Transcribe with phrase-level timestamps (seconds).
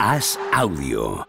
[0.00, 1.26] Haz audio.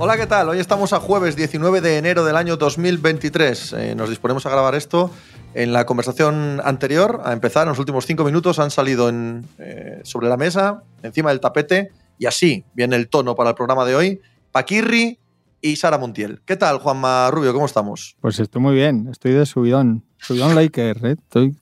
[0.00, 0.48] Hola, ¿qué tal?
[0.48, 3.72] Hoy estamos a jueves 19 de enero del año 2023.
[3.74, 5.12] Eh, nos disponemos a grabar esto.
[5.54, 10.00] En la conversación anterior, a empezar, en los últimos cinco minutos han salido en, eh,
[10.04, 13.94] sobre la mesa, encima del tapete, y así viene el tono para el programa de
[13.94, 14.20] hoy.
[14.52, 15.18] Paquirri
[15.60, 16.40] y Sara Montiel.
[16.44, 17.52] ¿Qué tal, Juanma Rubio?
[17.52, 18.16] ¿Cómo estamos?
[18.20, 20.04] Pues estoy muy bien, estoy de subidón.
[20.18, 21.16] Subidón Laker, ¿eh?
[21.18, 21.56] Estoy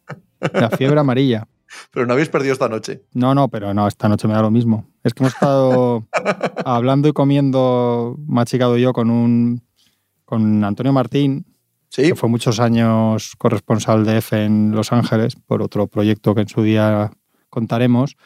[0.52, 1.46] la fiebre amarilla.
[1.90, 3.02] Pero no habéis perdido esta noche.
[3.12, 4.88] No, no, pero no, esta noche me da lo mismo.
[5.02, 6.06] Es que hemos estado
[6.64, 9.62] hablando y comiendo, machicado yo, con un
[10.24, 11.44] con Antonio Martín,
[11.88, 16.42] Sí, que fue muchos años corresponsal de EFE en Los Ángeles, por otro proyecto que
[16.42, 17.10] en su día
[17.48, 18.16] contaremos.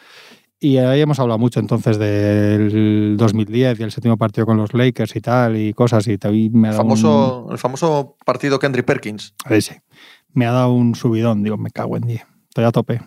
[0.63, 5.17] Y ahí hemos hablado mucho entonces del 2010 y el séptimo partido con los Lakers
[5.17, 6.19] y tal, y cosas, y
[6.51, 9.35] me ha el dado famoso, el famoso partido Kendrick Perkins.
[9.49, 9.57] un...
[9.57, 9.83] Ese.
[10.33, 12.27] Me ha dado un subidón, digo, me cago en 10.
[12.51, 13.01] Estoy a tope.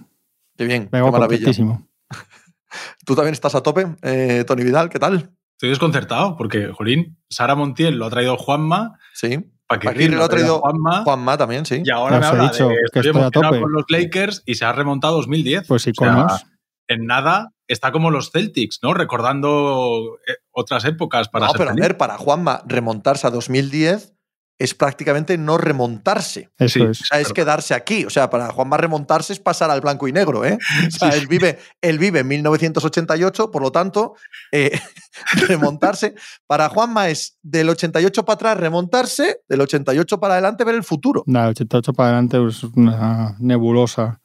[0.57, 1.51] Qué bien, Me qué maravilla.
[3.05, 5.31] Tú también estás a tope, eh, Tony Vidal, ¿qué tal?
[5.51, 9.39] Estoy desconcertado porque, Jolín, Sara Montiel lo ha traído Juanma, Sí.
[9.79, 11.81] Paquirri lo ha traído Juanma, Juanma también, sí.
[11.83, 13.59] y ahora me habla dicho de que estoy estoy a tope.
[13.61, 15.67] con los Lakers y se ha remontado a 2010.
[15.67, 16.45] Pues O sea, iconos.
[16.87, 18.93] en nada está como los Celtics, ¿no?
[18.93, 24.12] Recordando eh, otras épocas para no, ser pero a ver, para Juanma, remontarse a 2010
[24.59, 26.49] es prácticamente no remontarse.
[26.57, 26.85] Eso Sí.
[26.85, 27.01] es.
[27.01, 28.05] O sea, es quedarse aquí.
[28.05, 30.57] O sea, para Juanma remontarse es pasar al blanco y negro, ¿eh?
[30.87, 34.15] O sea, él vive, él vive en 1988, por lo tanto,
[34.51, 34.71] eh,
[35.47, 36.15] remontarse.
[36.47, 41.23] Para Juanma es del 88 para atrás remontarse, del 88 para adelante ver el futuro.
[41.25, 44.21] Nada, 88 para adelante es una nebulosa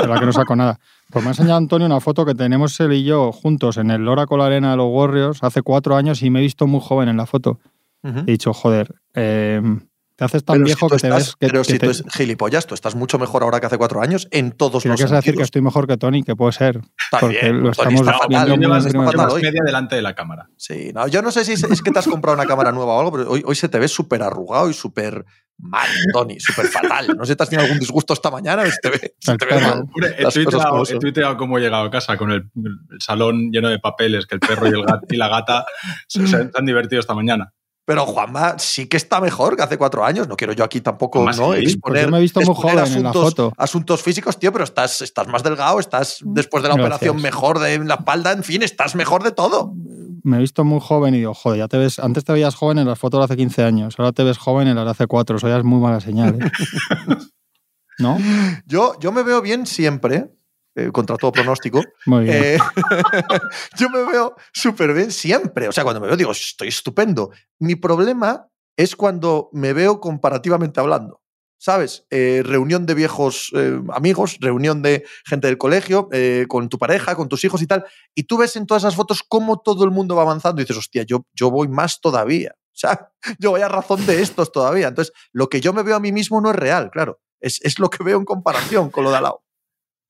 [0.00, 0.78] de la que no saco nada.
[1.10, 4.06] Pues me ha enseñado Antonio una foto que tenemos él y yo juntos en el
[4.06, 7.16] Oracle Arena de los Warriors hace cuatro años y me he visto muy joven en
[7.16, 7.58] la foto.
[8.02, 9.60] He dicho, joder, eh,
[10.16, 11.86] te haces tan Pero viejo si que te estás- ves que, pero que si te-
[11.86, 14.88] tú es gilipollas, tú estás mucho mejor ahora que hace cuatro años en todos Si
[14.88, 15.44] no los quieres decir que sentidos.
[15.46, 16.78] estoy mejor que Tony, que puede ser.
[16.78, 19.42] Está porque bien, lo Tony estamos está No, fatal, viendo hoy.
[19.42, 20.48] media delante de la cámara.
[20.56, 22.94] Sí, no, yo no sé si es, es que te has comprado una cámara nueva
[22.94, 25.24] o algo, pero hoy, hoy se te ve súper arrugado y súper
[25.58, 27.16] mal, Tony, súper fatal.
[27.16, 29.44] No sé si te has tenido algún disgusto esta mañana, se te ve, se te
[29.46, 29.80] ve mal.
[29.92, 33.68] Hombre, he tuiteado, he tuiteado cómo he llegado a casa con el, el salón lleno
[33.68, 35.64] de papeles, que el perro y, el gat- y la gata
[36.08, 37.52] se, se han divertido esta mañana.
[37.88, 40.28] Pero Juanma sí que está mejor que hace cuatro años.
[40.28, 41.32] No quiero yo aquí tampoco ¿no?
[41.54, 41.60] sí.
[41.60, 43.52] Exponer, yo me he visto muy joven en la asuntos, foto.
[43.56, 46.96] asuntos físicos, tío, pero estás, estás más delgado, estás después de la Gracias.
[46.98, 49.72] operación mejor de la espalda, en fin, estás mejor de todo.
[50.22, 51.98] Me he visto muy joven y digo, joder, ya te ves.
[51.98, 54.68] Antes te veías joven en las fotos de hace 15 años, ahora te ves joven
[54.68, 55.38] en las de hace 4.
[55.38, 56.36] Eso ya es muy mala señal.
[56.42, 57.16] ¿eh?
[57.98, 58.18] ¿No?
[58.66, 60.30] Yo, yo me veo bien siempre,
[60.74, 61.82] eh, contra todo pronóstico.
[62.06, 62.36] Muy bien.
[62.36, 62.58] Eh,
[63.76, 65.66] yo me veo súper bien siempre.
[65.66, 67.30] O sea, cuando me veo digo, estoy estupendo.
[67.58, 71.20] Mi problema es cuando me veo comparativamente hablando.
[71.60, 72.06] ¿Sabes?
[72.10, 73.50] Eh, reunión de viejos
[73.92, 76.08] amigos, reunión de gente del colegio,
[76.46, 77.84] con tu pareja, con tus hijos y tal.
[78.14, 80.76] Y tú ves en todas esas fotos cómo todo el mundo va avanzando y dices,
[80.76, 82.54] hostia, yo, yo voy más todavía.
[82.78, 84.86] O sea, yo voy a razón de estos todavía.
[84.86, 87.18] Entonces, lo que yo me veo a mí mismo no es real, claro.
[87.40, 89.42] Es, es lo que veo en comparación con lo de al lado.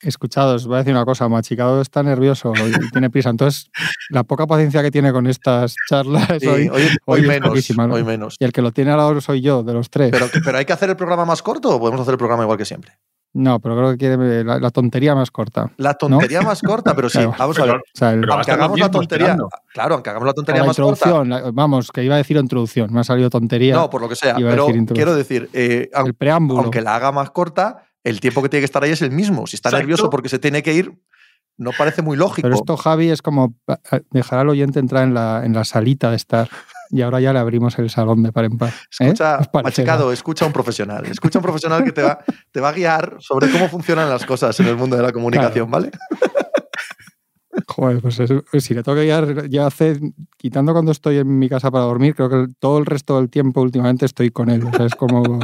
[0.01, 3.31] Escuchados, voy a decir una cosa, Machicado está nervioso y tiene prisa.
[3.31, 3.71] Entonces,
[4.11, 7.49] la poca paciencia que tiene con estas charlas Sí, hoy, hoy, hoy hoy es menos,
[7.49, 7.95] poquísima, ¿no?
[7.95, 8.37] hoy menos.
[8.39, 10.11] y el que lo tiene lado soy yo, de los tres.
[10.13, 12.57] Pero, pero hay que hacer el programa más corto o podemos hacer el programa igual
[12.59, 12.93] que siempre.
[13.35, 15.73] no, pero creo que quiere la, la tontería más corta.
[15.79, 17.35] La tontería más corta, pero sí, Claro.
[17.37, 17.71] vamos a ver.
[17.73, 19.49] Pero- O sea, el- Aunque hagamos la tontería, esperando.
[19.73, 20.91] claro, aunque hagamos la tontería la más corta.
[21.09, 23.75] introducción, la- vamos, que iba a decir introducción, me ha salido tontería.
[23.75, 24.37] No, por lo que sea.
[24.37, 26.63] Pero decir quiero decir, eh, aun- el preámbulo.
[26.63, 29.47] aunque la haga más corta, el tiempo que tiene que estar ahí es el mismo.
[29.47, 29.83] Si está Exacto.
[29.83, 30.93] nervioso porque se tiene que ir,
[31.57, 32.47] no parece muy lógico.
[32.47, 33.81] Pero esto, Javi, es como pa-
[34.11, 36.49] dejar al oyente entrar en la, en la salita de estar.
[36.91, 38.71] Y ahora ya le abrimos el salón de par en par.
[38.71, 38.75] ¿eh?
[38.91, 39.83] Escucha, ¿Os parece?
[39.83, 41.05] machicado, escucha a un profesional.
[41.07, 42.19] Escucha a un profesional que te va,
[42.51, 45.71] te va a guiar sobre cómo funcionan las cosas en el mundo de la comunicación,
[45.71, 45.91] ¿vale?
[47.67, 49.99] Joder, pues eso, si le tengo que guiar, ya hace,
[50.37, 53.61] quitando cuando estoy en mi casa para dormir, creo que todo el resto del tiempo
[53.61, 54.65] últimamente estoy con él.
[54.65, 55.41] O sea, es como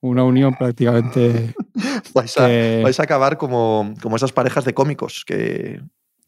[0.00, 1.54] una unión prácticamente.
[2.14, 5.80] Vais a, que- vais a acabar como, como esas parejas de cómicos que,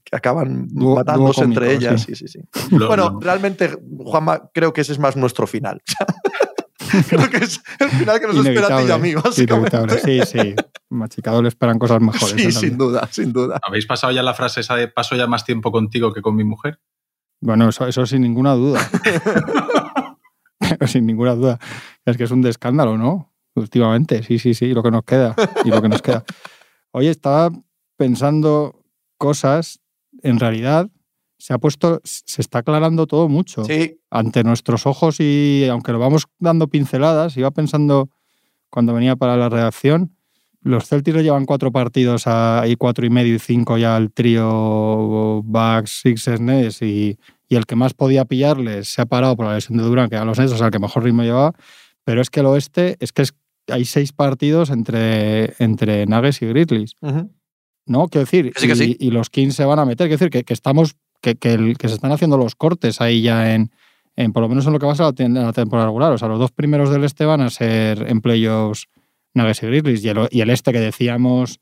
[0.04, 2.02] que acaban matándose entre ellas.
[2.02, 2.14] sí.
[2.14, 2.76] Sí, sí, sí.
[2.76, 5.80] Lo- Bueno, realmente, Juanma, creo que ese es más nuestro final.
[7.08, 9.98] creo que es el final que nos espera a ti y a mí, básicamente.
[10.00, 10.54] Sí, sí.
[10.88, 12.34] Machicado le esperan cosas mejores.
[12.36, 13.60] Sí, sin duda, sin duda.
[13.62, 16.42] ¿Habéis pasado ya la frase esa de paso ya más tiempo contigo que con mi
[16.44, 16.80] mujer?
[17.40, 18.80] Bueno, eso, eso sin ninguna duda.
[20.86, 21.58] Sin ninguna duda.
[22.04, 23.29] Es que es un de escándalo, ¿no?
[23.60, 24.22] Últimamente.
[24.22, 25.34] Sí, sí, sí, lo que nos queda.
[25.64, 26.24] Y lo que nos queda.
[26.92, 27.50] Oye, estaba
[27.96, 28.82] pensando
[29.18, 29.80] cosas,
[30.22, 30.88] en realidad
[31.38, 35.98] se ha puesto, se está aclarando todo mucho Sí, ante nuestros ojos y aunque lo
[35.98, 38.10] vamos dando pinceladas, iba pensando
[38.68, 40.14] cuando venía para la redacción,
[40.62, 44.12] los Celtics le llevan cuatro partidos a, y cuatro y medio y cinco ya al
[44.12, 47.18] trío Bucks, Sixers, Nets y,
[47.48, 50.16] y el que más podía pillarles se ha parado por la lesión de Durant, que
[50.16, 51.52] eran los Nets, o sea, el que mejor ritmo llevaba,
[52.04, 53.34] pero es que el oeste, es que es-
[53.70, 56.94] hay seis partidos entre, entre Nuggets y Grizzlies.
[57.86, 58.08] ¿no?
[58.08, 58.96] Quiero decir, Que sí, que y, sí.
[59.00, 61.76] y los Kings se van a meter, quiero decir, que, que estamos, que, que, el-
[61.78, 63.70] que se están haciendo los cortes ahí ya en,
[64.16, 66.12] en, por lo menos en lo que va a ser la temporada regular.
[66.12, 68.86] O sea, los dos primeros del este van a ser en playoffs
[69.34, 70.04] Nuggets y Grizzlies.
[70.04, 71.60] Y el, y el este que decíamos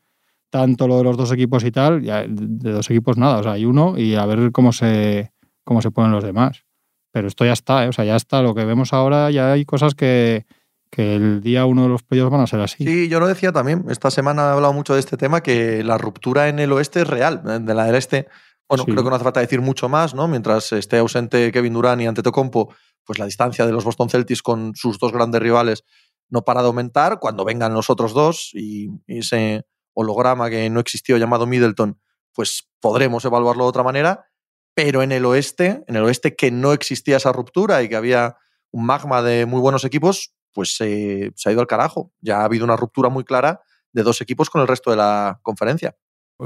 [0.51, 3.53] tanto lo de los dos equipos y tal, ya de dos equipos nada, o sea,
[3.53, 5.31] hay uno y a ver cómo se,
[5.65, 6.65] cómo se ponen los demás.
[7.13, 7.89] Pero esto ya está, ¿eh?
[7.89, 8.43] o sea, ya está.
[8.43, 10.47] Lo que vemos ahora, ya hay cosas que,
[10.91, 12.85] que el día uno de los playoffs van a ser así.
[12.85, 13.85] Sí, yo lo decía también.
[13.89, 17.07] Esta semana he hablado mucho de este tema, que la ruptura en el oeste es
[17.09, 17.43] real.
[17.65, 18.29] De la del este,
[18.69, 18.93] bueno, Sí.
[18.93, 20.29] creo que no hace falta decir mucho más, ¿no?
[20.29, 22.75] Mientras esté ausente Kevin Durant y Antetokounmpo,
[23.05, 25.85] pues la distancia de los Boston Celtics con sus dos grandes rivales
[26.31, 27.19] no para de aumentar.
[27.21, 29.65] Cuando vengan los otros dos y, y ese
[29.95, 31.99] holograma que no existió llamado Middleton,
[32.35, 34.27] pues podremos evaluarlo de otra manera.
[34.75, 38.37] Pero en el oeste, en el oeste que no existía esa ruptura y que había
[38.71, 42.11] un magma de muy buenos equipos, pues se ha ido al carajo.
[42.21, 43.61] Ya ha habido una ruptura muy clara
[43.93, 45.95] de dos equipos con el resto de la conferencia.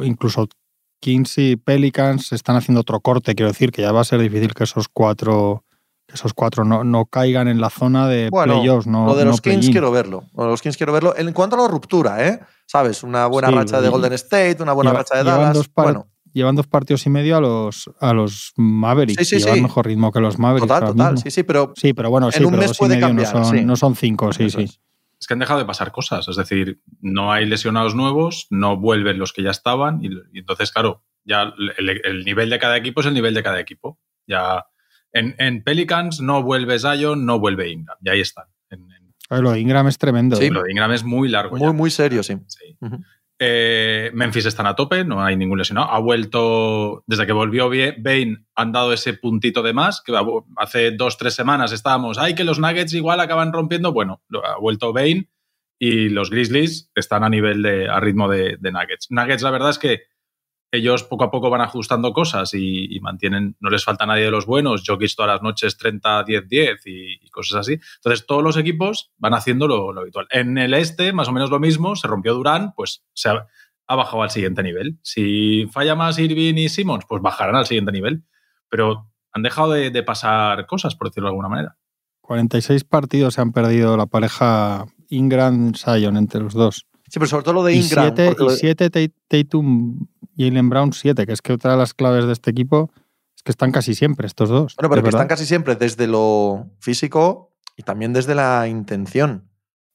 [0.02, 0.46] incluso
[1.00, 4.52] Kings y Pelicans están haciendo otro corte, quiero decir, que ya va a ser difícil
[4.52, 5.64] que esos cuatro,
[6.06, 8.86] que esos cuatro no, no caigan en la zona de Bueno, playoffs.
[8.86, 10.24] No, Lo de no los Kings quiero verlo.
[10.36, 11.14] Lo de los Kings quiero verlo.
[11.16, 12.40] En cuanto a la ruptura, ¿eh?
[12.66, 13.02] ¿Sabes?
[13.02, 15.54] Una buena Sí, racha de Golden State, una buena lleva- racha de Dallas.
[15.54, 19.18] dos par- Bueno, Llevan dos partidos y medio a los, a los Mavericks.
[19.28, 19.62] Sí, sí, llevan sí.
[19.62, 20.68] mejor ritmo que los Mavericks.
[20.68, 21.12] total, total.
[21.12, 21.22] mismo.
[21.24, 23.06] Sí, sí, pero Sí, pero bueno, sí, en un pero mes dos y puede medio
[23.08, 23.64] cambiar, no, son, sí.
[23.64, 24.64] no son cinco, sí, Eso sí.
[24.64, 24.80] es.
[25.20, 29.18] Es que han dejado de pasar cosas, es decir, no hay lesionados nuevos, no vuelven
[29.18, 33.02] los que ya estaban y, y entonces, claro, ya el, el nivel de cada equipo
[33.02, 34.00] es el nivel de cada equipo.
[34.26, 34.64] Ya
[35.12, 38.46] en, en Pelicans no vuelve Zion, no vuelve Ingram, y ahí están.
[38.70, 40.34] En- en- Lo de Ingram es tremendo.
[40.36, 40.46] Sí.
[40.46, 40.50] ¿eh?
[40.50, 41.56] lo de Ingram es muy largo.
[41.56, 41.66] ya.
[41.66, 42.36] muy, muy serio, sí.
[42.48, 42.76] Sí.
[43.44, 45.90] Eh, Memphis están a tope, no hay ningún lesionado.
[45.90, 50.12] Ha vuelto, desde que volvió Bane, han dado ese puntito de más, que
[50.56, 53.92] hace dos, tres semanas estábamos, ay, que los Nuggets igual acaban rompiendo.
[53.92, 55.28] Bueno, ha vuelto Bane
[55.76, 59.08] y los Grizzlies están a nivel de, a ritmo de, de Nuggets.
[59.10, 60.02] Nuggets, la verdad es que
[60.72, 64.46] ellos poco a poco van ajustando cosas y, mantienen, no les falta nadie de los
[64.46, 67.78] buenos, Jokic todas las noches 30, 10, 10 y, cosas así.
[67.96, 70.26] Entonces todos los equipos van haciendo lo, lo habitual.
[70.30, 73.46] En el este, más o menos lo mismo, se rompió Durán, pues se ha,
[73.86, 74.98] ha bajado al siguiente nivel.
[75.02, 78.24] Si falla más Irving y Simmons, pues bajarán al siguiente nivel.
[78.70, 81.76] Pero han dejado de, de pasar cosas, por decirlo de alguna manera.
[82.22, 86.86] 46 partidos se han perdido la pareja Ingram-Sion entre los dos.
[87.12, 88.06] Sí, pero sobre todo lo de Ingram.
[88.06, 90.06] siete, y de- siete Tate- Tatum,
[90.38, 92.90] Jalen Brown, siete, que es que otra de las claves de este equipo
[93.36, 94.74] es que están casi siempre estos dos.
[94.76, 99.50] Bueno, pero que están casi siempre desde lo físico y también desde la intención.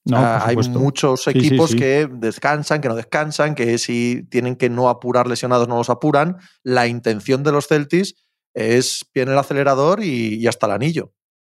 [0.06, 1.78] No, Ah, hay muchos Sí, sí, equipos sí.
[1.78, 6.38] que descansan, que no descansan, que si tienen que no apurar lesionados no los apuran.
[6.62, 8.14] La intención de los Celtics
[8.54, 11.14] es pie en el acelerador y, y hasta el anillo.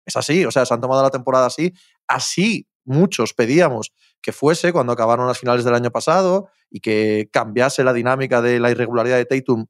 [0.07, 1.71] Es así, o sea, se han tomado la temporada así.
[2.07, 7.83] Así muchos pedíamos que fuese cuando acabaron las finales del año pasado y que cambiase
[7.83, 9.67] la dinámica de la irregularidad de Tatum,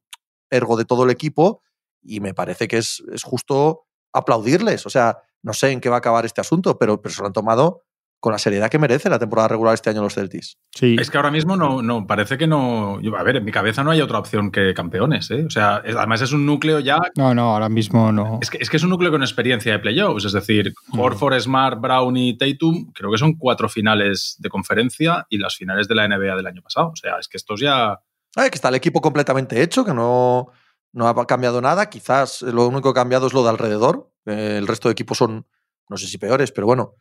[0.50, 1.62] ergo de todo el equipo.
[2.01, 4.86] Y me parece que es, es justo aplaudirles.
[4.86, 7.27] O sea, no sé en qué va a acabar este asunto, pero, pero se lo
[7.27, 7.84] han tomado
[8.22, 10.56] con la seriedad que merece la temporada regular este año los Celtics.
[10.74, 10.96] Sí.
[11.00, 13.01] Es que ahora mismo no, no, parece que no.
[13.01, 15.44] yo- A ver, en mi cabeza no hay otra opción que campeones, ¿eh?
[15.46, 17.00] O sea, es- además es un núcleo ya.
[17.18, 18.38] No, no, ahora mismo no.
[18.42, 21.00] Es que, es que es un núcleo con experiencia de playoffs, es decir, Mm.
[21.00, 25.88] Horford, Smart, Brown y Tatum, creo que son cuatro finales de conferencia y las finales
[25.88, 26.90] de la NBA del año pasado.
[26.90, 28.00] O sea, es que estos ya.
[28.36, 30.48] Ay, que está el equipo completamente hecho, que no,
[30.94, 31.90] no ha cambiado nada.
[31.90, 34.12] Quizás lo único que ha cambiado es lo de alrededor.
[34.28, 35.48] Eh, el resto de equipos son,
[35.90, 36.94] no sé si peores, pero bueno,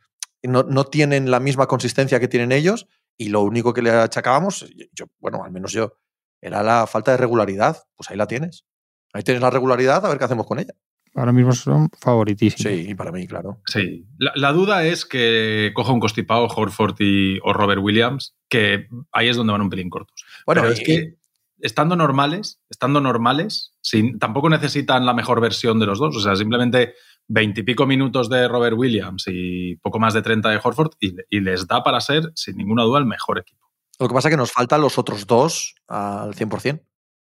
[0.49, 2.87] no, no tienen la misma consistencia que tienen ellos.
[3.17, 5.95] Y lo único que le achacábamos, yo, bueno, al menos yo,
[6.41, 7.77] era la falta de regularidad.
[7.97, 8.65] Pues ahí la tienes.
[9.13, 10.73] Ahí tienes la regularidad, a ver qué hacemos con ella.
[11.17, 12.73] Ahora mismo son favoritísimos.
[12.73, 13.61] Sí, y para mí, claro.
[13.67, 14.07] Sí.
[14.17, 19.29] La, la duda es que coja un constipado Horford y, o Robert Williams, que ahí
[19.29, 20.25] es donde van un pelín cortos.
[20.47, 21.15] Bueno, Pero y- es que
[21.59, 26.17] estando normales, estando normales, sin, tampoco necesitan la mejor versión de los dos.
[26.17, 26.95] O sea, simplemente
[27.29, 31.67] veintipico minutos de Robert Williams y poco más de 30 de Horford y, y les
[31.67, 33.69] da para ser, sin ninguna duda, el mejor equipo.
[33.99, 36.83] Lo que pasa es que nos faltan los otros dos al 100%.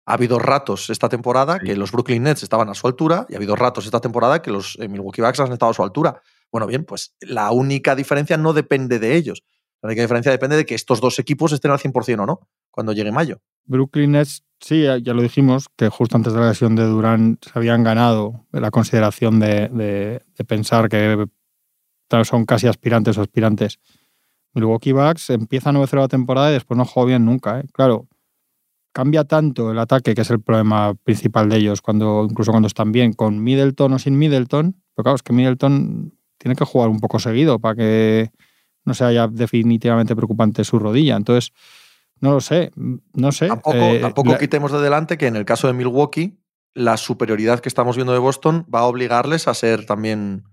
[0.05, 1.67] Ha habido ratos esta temporada Sí.
[1.67, 4.51] que los Brooklyn Nets estaban a su altura y ha habido ratos esta temporada que
[4.51, 6.21] los eh, Milwaukee Bucks han estado a su altura.
[6.51, 9.43] Bueno, bien, pues la única diferencia no depende de ellos.
[9.81, 12.93] La única diferencia depende de que estos dos equipos estén al 100% o no cuando
[12.93, 13.41] llegue mayo.
[13.65, 17.51] Brooklyn Nets, sí, ya lo dijimos, que justo antes de la lesión de Durán se
[17.53, 21.27] habían ganado la consideración de, de, de pensar que
[22.23, 23.79] son casi aspirantes o aspirantes.
[24.53, 27.59] Milwaukee Bucks empieza 9-0 la temporada y después no juega bien nunca.
[27.59, 27.65] ¿eh?
[27.71, 28.07] Claro,
[28.91, 32.91] cambia tanto el ataque, que es el problema principal de ellos, cuando, incluso cuando están
[32.91, 34.75] bien, con Middleton o sin Middleton.
[34.95, 38.31] Pero claro, es que Middleton tiene que jugar un poco seguido para que
[38.85, 41.15] no sea ya definitivamente preocupante su rodilla.
[41.15, 41.53] Entonces,
[42.19, 42.71] no lo sé,
[43.13, 43.47] no sé.
[43.47, 44.37] Tampoco, eh, tampoco la...
[44.37, 46.37] quitemos de delante que en el caso de Milwaukee,
[46.73, 50.43] la superioridad que estamos viendo de Boston va a obligarles a ser también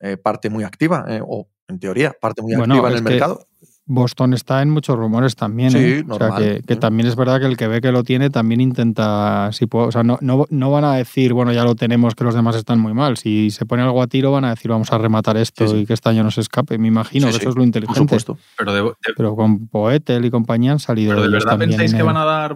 [0.00, 3.46] eh, parte muy activa, eh, o en teoría, parte muy bueno, activa en el mercado.
[3.84, 5.72] Boston está en muchos rumores también.
[5.72, 6.04] Sí, ¿eh?
[6.04, 6.30] normal.
[6.30, 8.60] O sea, que, que, también es verdad que el que ve que lo tiene también
[8.60, 12.14] intenta, si puedo, o sea, no, no, no, van a decir, bueno, ya lo tenemos,
[12.14, 13.16] que los demás están muy mal.
[13.16, 15.80] Si se pone algo a tiro, van a decir, vamos a rematar esto sí, sí.
[15.80, 16.78] y que este año no se escape.
[16.78, 17.98] Me imagino que eso es lo inteligente.
[17.98, 18.38] Por supuesto.
[18.56, 21.10] Pero, de, de, pero con Poetel y compañía han salido.
[21.10, 22.54] Pero de verdad pensáis que van a dar.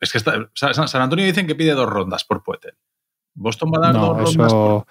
[0.00, 2.74] Es que está, San Antonio dicen que pide dos rondas por Poetel.
[3.34, 4.38] Boston va a dar no, dos eso...
[4.38, 4.52] rondas.
[4.52, 4.86] Por...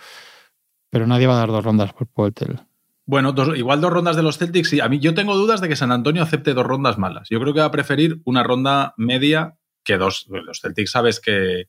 [0.92, 2.60] Pero nadie va a dar dos rondas por Poetel.
[3.10, 4.70] Bueno, dos, igual dos rondas de los Celtics.
[4.70, 4.82] Sí.
[4.82, 7.28] A mí yo tengo dudas de que San Antonio acepte dos rondas malas.
[7.32, 10.28] Yo creo que va a preferir una ronda media que dos.
[10.30, 11.64] Los Celtics sabes que,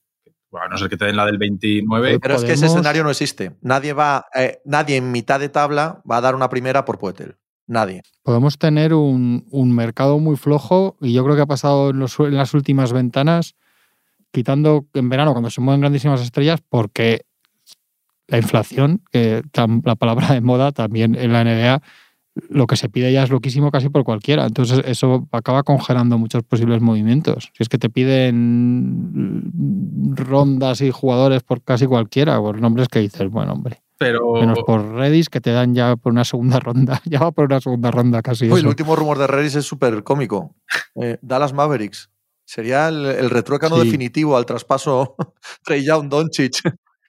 [0.50, 2.18] bueno, no sé que te den la del 29.
[2.20, 2.42] Pero ¿Podemos?
[2.42, 3.56] es que ese escenario no existe.
[3.62, 7.36] Nadie va, eh, nadie en mitad de tabla va a dar una primera por Poetel.
[7.66, 8.02] Nadie.
[8.22, 12.20] Podemos tener un, un, mercado muy flojo y yo creo que ha pasado en, los,
[12.20, 13.54] en las últimas ventanas,
[14.30, 17.22] quitando en verano cuando se mueven grandísimas estrellas, porque
[18.30, 19.42] la inflación, que
[19.84, 21.82] la palabra de moda también en la NBA,
[22.48, 24.46] lo que se pide ya es loquísimo casi por cualquiera.
[24.46, 27.50] Entonces eso acaba congelando muchos posibles movimientos.
[27.56, 29.52] Si es que te piden
[30.16, 33.82] rondas y jugadores por casi cualquiera, por nombres que dices, bueno, hombre.
[33.98, 34.34] Pero...
[34.34, 37.02] Menos por Redis, que te dan ya por una segunda ronda.
[37.10, 38.50] Ya va por una segunda ronda casi.
[38.50, 40.54] Uy, el último rumor de Redis es súper cómico.
[40.94, 42.10] Eh, Dallas Mavericks.
[42.44, 43.84] Sería el, el retruécano sí.
[43.84, 45.16] definitivo al traspaso
[45.64, 46.62] Trey Young Doncic.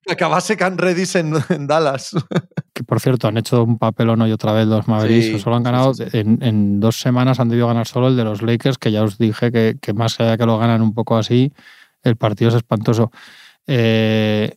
[0.09, 2.15] Acabase Can Redis en, en, Dallas.
[2.73, 5.25] Que por cierto, han hecho un papelón hoy otra vez los Mavericks.
[5.25, 8.15] Sí, solo han ganado, sí, sí, en, en, dos semanas han debido ganar solo el
[8.15, 10.81] de los Lakers, que ya os dije que, que más allá de que lo ganan
[10.81, 11.51] un poco así,
[12.01, 13.11] el partido es espantoso.
[13.67, 14.55] Eh,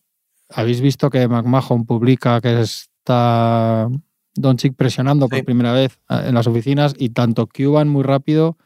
[0.49, 3.89] Habéis visto que McMahon publica que está
[4.35, 8.57] Doncic presionando por primera vez eh, en las oficinas y tanto Cuban muy rápido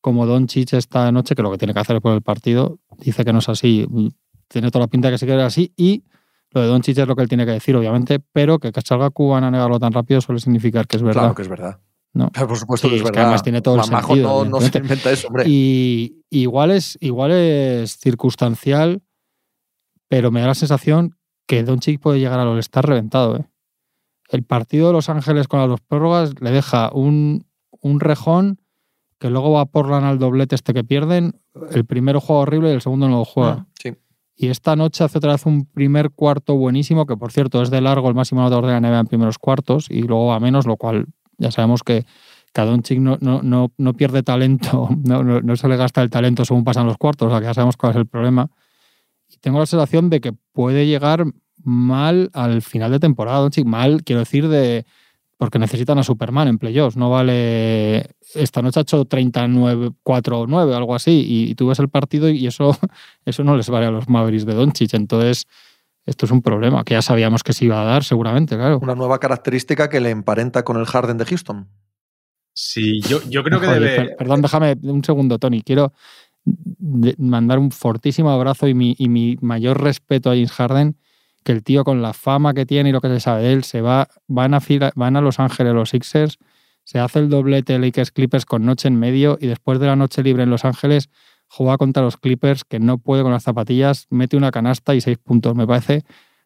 [0.00, 3.34] como Doncic esta noche, que lo que tiene que hacer por el partido, dice que
[3.34, 3.86] no es así
[4.50, 6.04] tiene toda la pinta de que se quiere así y
[6.50, 9.10] lo de Doncic es lo que él tiene que decir, obviamente, pero que, que salga
[9.10, 11.22] Cuban a negarlo tan rápido suele significar que es verdad.
[11.22, 11.78] Claro que es verdad.
[12.12, 12.28] ¿no?
[12.32, 13.14] Pero por supuesto sí, que es, verdad.
[13.14, 14.44] Que además tiene todo el sentido.
[14.44, 15.44] No, no se inventa eso, hombre.
[15.46, 19.02] Y igual es, igual es circunstancial,
[20.08, 21.16] pero me da la sensación
[21.46, 23.36] que Doncic puede llegar al All-Star reventado.
[23.36, 23.46] ¿eh?
[24.28, 27.46] El partido de Los Ángeles con las dos prórrogas le deja un,
[27.80, 28.60] un rejón
[29.18, 31.40] que luego va a Portland al doblete este que pierden.
[31.70, 33.50] El primero juega horrible y el segundo no lo juega.
[33.50, 33.66] Ah.
[34.42, 37.82] Y esta noche hace otra vez un primer cuarto buenísimo, que por cierto es de
[37.82, 40.78] largo el máximo anotador de la NBA en primeros cuartos, y luego a menos, lo
[40.78, 42.06] cual ya sabemos que,
[42.54, 46.46] Doncic no, no, no, no, pierde talento, no, no, no, se le gasta el talento
[46.46, 48.48] según pasan los cuartos, o sea que ya sabemos cuál es el problema.
[49.28, 51.26] Y tengo la sensación de que puede llegar
[51.62, 54.86] mal al final de temporada, Doncic, mal, quiero decir, de
[55.40, 56.98] porque necesitan a Superman en playoffs.
[56.98, 58.10] No vale.
[58.34, 62.28] Esta noche ha hecho 39, 4 9, algo así, y, y, tú ves el partido
[62.28, 62.76] y eso,
[63.24, 64.92] eso no les vale a los Mavericks de Doncic.
[64.92, 65.46] Entonces,
[66.04, 68.80] esto es un problema que ya sabíamos que se iba a dar, seguramente, claro.
[68.82, 71.68] Una nueva característica que le emparenta con el Harden de Houston.
[72.52, 73.96] Sí, yo, yo creo que debe.
[73.96, 75.62] Per, perdón, déjame un segundo, Tony.
[75.62, 75.94] Quiero
[77.16, 80.98] mandar un fortísimo abrazo y mi, y mi mayor respeto a James Harden
[81.44, 83.64] que el tío con la fama que tiene y lo que se sabe de él,
[83.64, 86.38] se va, van a, fila, van a Los Ángeles los Sixers,
[86.84, 90.22] se hace el doblete Lakers Clippers con noche en medio y después de la noche
[90.22, 91.10] libre en Los Ángeles
[91.46, 95.18] juega contra los Clippers que no puede con las zapatillas, mete una canasta y seis
[95.18, 95.54] puntos.
[95.54, 96.04] Me parece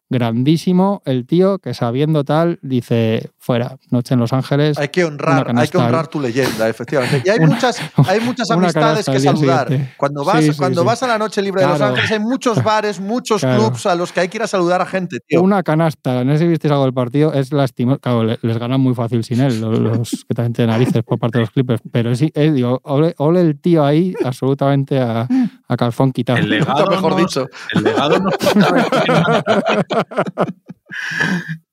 [0.09, 4.77] grandísimo el tío que sabiendo tal dice fuera, noche en Los Ángeles.
[4.79, 7.21] Hay que honrar, hay que honrar tu leyenda, efectivamente.
[7.23, 9.67] Y hay una, muchas, hay muchas amistades que saludar.
[9.97, 10.87] Cuando vas, sí, sí, cuando sí.
[10.87, 11.73] vas a la noche libre claro.
[11.73, 13.67] de Los Ángeles hay muchos bares, muchos claro.
[13.69, 15.41] clubs a los que hay que ir a saludar a gente, tío.
[15.41, 17.99] Una canasta, no sé si visteis algo del partido, es lastimoso.
[17.99, 21.37] Claro, les ganan muy fácil sin él, los, los que también tienen narices por parte
[21.37, 21.81] de los Clippers.
[21.91, 25.27] Pero es digo, ole, ole, el tío ahí absolutamente a,
[25.67, 26.39] a calzón quitado.
[26.39, 27.45] El legado, mejor no, dicho.
[27.73, 28.29] El legado no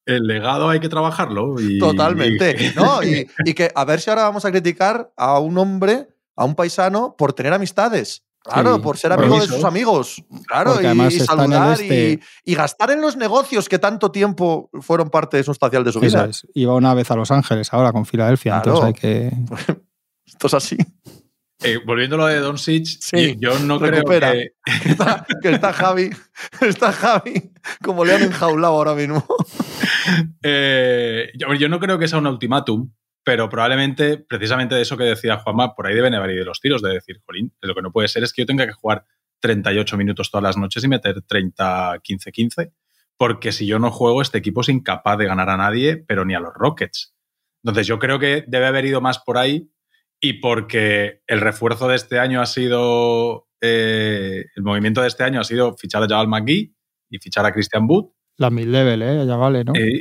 [0.07, 1.61] el legado hay que trabajarlo.
[1.61, 2.57] Y, Totalmente.
[2.59, 2.75] Y...
[2.75, 3.03] ¿no?
[3.03, 6.55] Y, y, que a ver si ahora vamos a criticar a un hombre, a un
[6.55, 8.25] paisano, por tener amistades.
[8.45, 10.25] Claro, Sí, por ser amigo de sus amigos.
[10.49, 12.21] Claro, y, saludar este.
[12.45, 16.29] y, y gastar en los negocios que tanto tiempo fueron parte sustancial de su vida.
[16.55, 18.85] Iba una vez a Los Ángeles ahora con Filadelfia, Claro.
[18.85, 19.83] entonces hay que.
[20.27, 20.77] Esto es así.
[21.65, 24.31] Eh, volviendo a lo de Doncic, Sí, yo no recupera.
[24.33, 24.53] creo que.
[24.83, 26.11] Que está, que está Javi,
[26.61, 27.53] está Javi
[27.83, 29.25] como le han enjaulado ahora mismo.
[30.43, 32.93] Eh, yo, yo no creo que sea un ultimátum,
[33.25, 36.83] pero probablemente, precisamente de eso que decía Juanma, por ahí deben haber ido los tiros
[36.83, 39.05] de decir, Jolín, lo que no puede ser es que yo tenga que jugar
[39.41, 42.73] 38 minutos todas las noches y meter 30, 15, 15,
[43.17, 46.35] porque si yo no juego, este equipo es incapaz de ganar a nadie, pero ni
[46.35, 47.15] a los Rockets.
[47.63, 49.71] Entonces yo creo que debe haber ido más por ahí
[50.25, 55.41] y porque el refuerzo de este año ha sido, eh, el movimiento de este año
[55.41, 56.73] ha sido fichar a Javal McGee
[57.11, 58.07] y fichar a Christian Wood.
[58.39, 59.27] La mid-level, ¿eh?
[59.27, 59.73] Ya vale, ¿no?
[59.75, 60.01] Eh.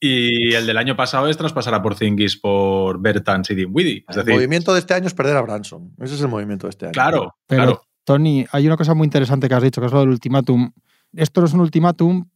[0.00, 4.04] Y el del año pasado es traspasar a Porzingis por Bertans y Dinwiddie.
[4.08, 5.94] Es el decir, movimiento de este año es perder a Branson.
[6.00, 6.92] Ese es el movimiento de este año.
[6.92, 7.82] claro, Pero, claro.
[8.04, 10.72] Tony, hay una cosa muy interesante que has dicho, que es lo del ultimátum.
[11.14, 12.28] Esto no es un ultimátum,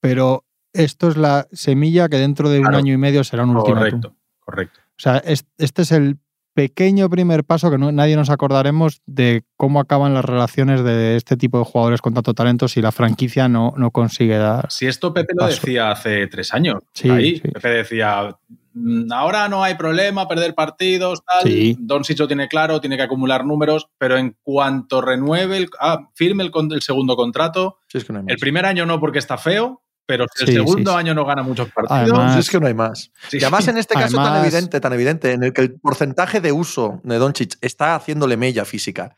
[0.00, 4.00] pero esto es la semilla que dentro de un año y medio será un ultimátum.
[4.00, 4.80] Correcto, correcto.
[4.80, 6.16] O sea, es- este es el
[6.60, 11.36] pequeño primer paso que no- nadie nos acordaremos de cómo acaban las relaciones de este
[11.38, 14.70] tipo de jugadores con tanto talento si la franquicia no, no consigue dar.
[14.70, 17.48] Si esto Pepe lo decía hace tres años, Sí, ahí sí.
[17.48, 18.36] Pepe decía,
[18.74, 21.50] "Mm, ahora no hay problema, perder partidos, tal.
[21.50, 21.76] Sí.
[21.78, 26.42] Doncic lo tiene claro, tiene que acumular números, pero en cuanto renueve, el, ah, firme
[26.44, 26.52] el,
[26.82, 28.32] segundo contrato, Sí, es que no hay más.
[28.34, 30.98] el primer año no porque está feo, pero si el sí, segundo sí.
[30.98, 33.10] año no gana muchos partidos, Además- es que no hay más.
[33.28, 33.38] sí.
[33.38, 36.52] Y además en este caso tan evidente, tan evidente, en el que el porcentaje de
[36.52, 39.14] uso de Doncic está haciéndole mella física.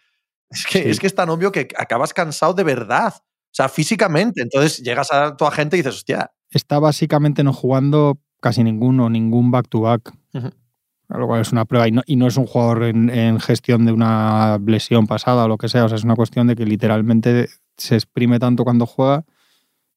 [0.51, 0.89] Es que, Sí.
[0.91, 3.15] es que es tan obvio que acabas cansado de verdad.
[3.17, 4.43] O sea, físicamente.
[4.43, 9.51] Entonces llegas a tu agente y dices, hostia, Está básicamente no jugando casi ninguno, ningún
[9.51, 10.13] back-to-back.
[11.09, 11.89] Lo cual es una prueba.
[11.89, 15.49] Y no, y no es un jugador en, en gestión de una lesión pasada o
[15.49, 15.85] lo que sea.
[15.85, 17.49] O sea, es una cuestión de que literalmente
[17.79, 19.25] se exprime tanto cuando juega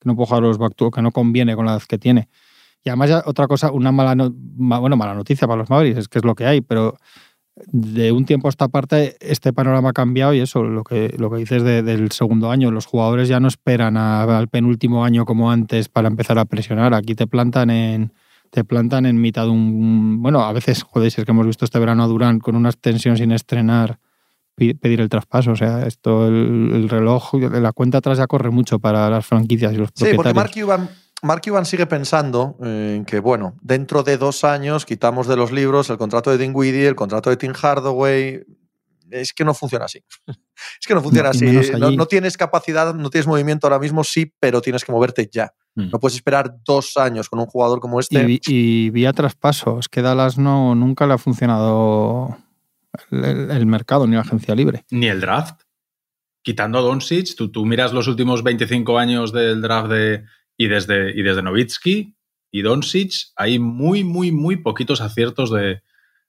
[0.06, 2.30] no puede jugar los back que no conviene con la edad que tiene.
[2.84, 5.98] Y además, ya otra cosa, una mala, no- ma- bueno, mala noticia para los Mavericks,
[6.00, 6.98] es que es lo que hay, pero
[7.68, 11.32] de un tiempo a esta parte este panorama ha cambiado y eso, lo que, lo
[11.32, 15.52] que dices de- del segundo año, los jugadores ya no esperan al penúltimo año como
[15.52, 18.14] antes para empezar a presionar, aquí te plantan en
[18.52, 20.22] te plantan en mitad de un...
[20.22, 22.70] Bueno, a veces, joder, si es que hemos visto este verano a Durán con una
[22.70, 24.00] extensión sin estrenar
[24.56, 28.80] pedir el traspaso, o sea, esto, el, el reloj, la cuenta atrás ya corre mucho
[28.80, 30.36] para las franquicias y los Sí, porque propietarios.
[30.36, 30.90] Mark Cuban,
[31.22, 35.90] Mark Cuban sigue pensando en que, bueno, dentro de dos años quitamos de los libros
[35.90, 38.44] el contrato de Dinwiddie, el contrato de Tim Hardaway.
[39.12, 40.04] Es que no funciona así.
[40.28, 41.46] es que no funciona así.
[41.78, 45.54] No, no tienes capacidad, no tienes movimiento ahora mismo, sí, pero tienes que moverte ya.
[45.76, 45.90] Mm.
[45.92, 48.24] No puedes esperar dos años con un jugador como este.
[48.30, 52.38] Y, y vía traspasos, que Dallas no, nunca le ha funcionado
[53.12, 54.86] el, mercado ni la agencia libre.
[54.92, 55.62] ni el draft.
[56.44, 60.26] Quitando a Doncic, tú, tú miras los últimos 25 años del draft de,
[60.58, 62.16] y, desde, y desde Novitsky
[62.52, 65.82] y Doncic, hay muy, muy, muy poquitos aciertos de,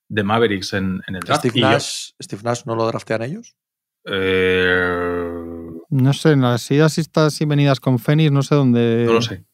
[0.09, 1.41] de Mavericks en, en el draft.
[1.41, 3.57] Steve Y yo- Nash, Steve Nash no lo draftean ellos.
[4.07, 5.33] eh,
[5.91, 9.05] No sé, en las idas y estas y venidas con Fénix, no sé dónde.
[9.07, 9.45] no lo sé.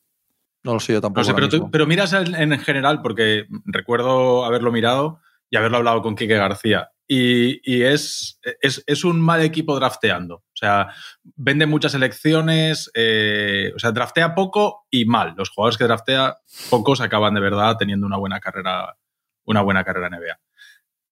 [0.65, 1.21] No lo sé yo tampoco.
[1.23, 5.21] No sé, pero, tú- pero miras en, en general, porque recuerdo haberlo mirado
[5.51, 6.92] y haberlo hablado con Quique García.
[7.07, 10.37] Y, es, es, es un mal equipo drafteando.
[10.37, 10.95] O sea,
[11.37, 15.35] vende muchas elecciones, eh, o sea, draftea poco y mal.
[15.37, 16.39] Los jugadores que draftea
[16.71, 18.97] pocos acaban de verdad teniendo una buena carrera,
[19.45, 20.41] una buena carrera en NBA.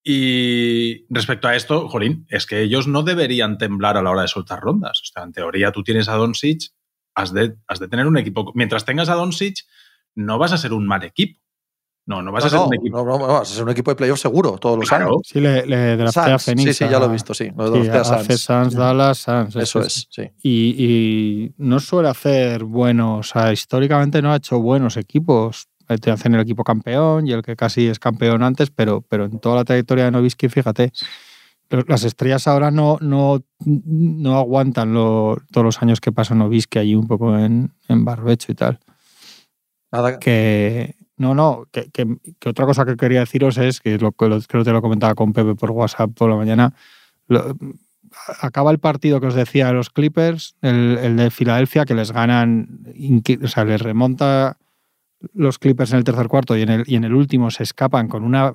[0.03, 4.29] Y respecto a esto, Jolín, es que ellos no deberían temblar a la hora de
[4.29, 5.03] soltar rondas.
[5.03, 6.73] O sea, en teoría tú tienes a Doncic,
[7.15, 8.53] has de, has de tener un equipo.
[8.55, 9.67] Mientras tengas a Doncic,
[10.15, 11.39] no vas a ser un mal equipo.
[12.11, 13.05] No, no vas No, a ser no, un equipo.
[13.05, 15.07] no, no, vas a ser un equipo de playoff seguro todos los Claro.
[15.07, 15.21] años.
[15.25, 16.77] Sí, le, le draftea a Fénix.
[16.77, 17.51] sí, sí, ya lo he visto, sí.
[17.57, 18.43] Lo sí, a hace Suns.
[18.43, 19.55] Suns, Dallas, Suns.
[19.57, 20.23] Eso es, sí.
[20.43, 25.69] Y, y no suele hacer buenos, o sea, históricamente no ha hecho buenos equipos.
[25.89, 29.25] Eh, Te hacen el equipo campeón y el que casi es campeón antes, pero, pero
[29.27, 30.93] en toda la trayectoria de Novisky, fíjate,
[31.87, 36.95] las estrellas ahora no, no, no aguantan lo- todos los años que pasa Novisky allí
[36.97, 38.81] un poco en, en barbecho y tal.
[39.93, 42.07] Nada, Que no, no, que,
[42.47, 45.55] otra cosa que quería deciros es que lo, creo que te lo comentaba con Pepe
[45.55, 46.73] por WhatsApp por la mañana.
[48.41, 52.81] acaba el partido que os decía de los Clippers, el, de Filadelfia, que les ganan,
[53.43, 54.57] o sea, les remonta
[55.35, 58.55] los Clippers en el tercer cuarto y en el, último se escapan con una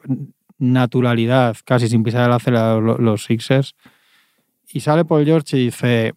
[0.58, 3.75] naturalidad, casi sin pisar el acelerador, lo- los Sixers.
[4.73, 6.15] Y sale Paul George y dice,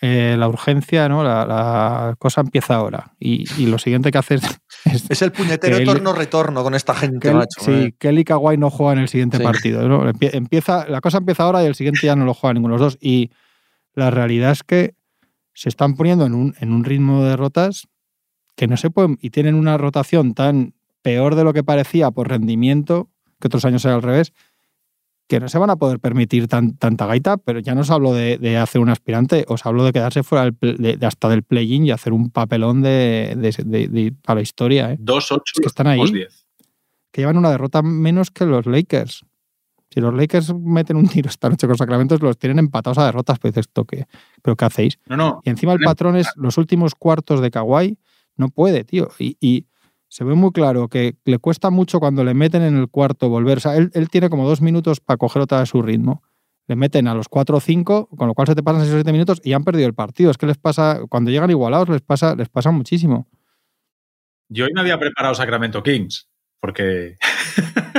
[0.00, 1.24] eh, la urgencia, ¿no?
[1.24, 3.14] La, la cosa empieza ahora.
[3.18, 4.42] Y, y lo siguiente que hace es...
[5.22, 7.60] el puñetero etorno-retorno con esta gente, macho.
[7.60, 7.94] sí, eh.
[7.98, 9.42] Kelly Kawhi no juega en el siguiente Sí.
[9.42, 10.08] partido.
[10.20, 12.92] Empieza, la cosa empieza ahora y el siguiente ya no lo juega ninguno de los
[12.94, 12.98] dos.
[13.02, 13.30] Y
[13.94, 14.94] la realidad es que
[15.54, 17.88] se están poniendo en un, en un ritmo de derrotas
[18.54, 22.28] que no se pueden y tienen una rotación tan peor de lo que parecía por
[22.28, 23.08] rendimiento,
[23.40, 24.32] que otros años era al revés,
[25.28, 28.12] que no se van a poder permitir tan, tanta gaita, pero ya no os hablo
[28.12, 32.12] de, hacer un aspirante, os hablo de quedarse fuera de, hasta del play-in y hacer
[32.12, 34.92] un papelón de, para la historia.
[34.92, 34.96] ¿eh?
[35.00, 36.00] Dos, ocho, que están ahí.
[37.10, 39.24] Que llevan una derrota menos que los Lakers.
[39.90, 43.38] Si los Lakers meten un tiro esta noche con Sacramento, los tienen empatados a derrotas,
[43.38, 44.06] pues esto que,
[44.42, 44.98] ¿pero qué hacéis?
[45.06, 45.40] No, no.
[45.44, 47.98] Y encima el patrón es los últimos cuartos de Kawhi,
[48.36, 49.08] no puede, tío.
[49.18, 49.66] y
[50.16, 53.58] se ve muy claro que le cuesta mucho cuando le meten en el cuarto volver.
[53.58, 56.22] O sea, él, tiene como dos minutos para coger otra vez su ritmo.
[56.68, 58.96] Le meten a los cuatro o cinco, con lo cual se te pasan seis o
[58.96, 60.30] siete minutos y han perdido el partido.
[60.30, 63.28] Es que les pasa, cuando llegan igualados, les pasa, les pasa muchísimo.
[64.48, 67.18] Yo hoy me había preparado Sacramento Kings, porque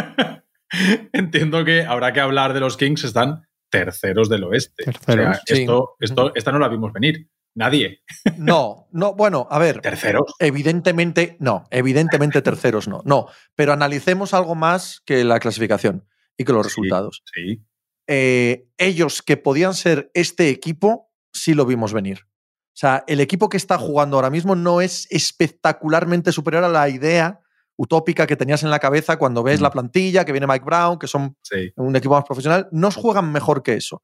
[1.13, 4.85] entiendo que habrá que hablar de los Kings, están terceros del oeste.
[4.85, 5.37] Terceros.
[5.45, 7.29] esto, esto, esta no la vimos venir.
[7.57, 8.03] Nadie.
[8.37, 9.81] No, no, bueno, a ver.
[9.81, 10.35] ¿Terceros?
[10.37, 11.67] Evidentemente, no.
[11.71, 13.01] Evidentemente terceros no.
[13.03, 16.05] No, pero analicemos algo más que la clasificación
[16.37, 17.23] y que los resultados.
[17.33, 17.65] Sí.
[18.05, 22.19] Eh, ellos que podían ser este equipo, sí lo vimos venir.
[22.25, 26.87] O sea, el equipo que está jugando ahora mismo no es espectacularmente superior a la
[26.89, 27.39] idea
[27.75, 29.71] utópica que tenías en la cabeza cuando ves la mm.
[29.71, 31.35] plantilla, que viene Mike Brown, que son
[31.75, 32.67] un equipo más profesional.
[32.71, 34.03] No juegan mejor que eso.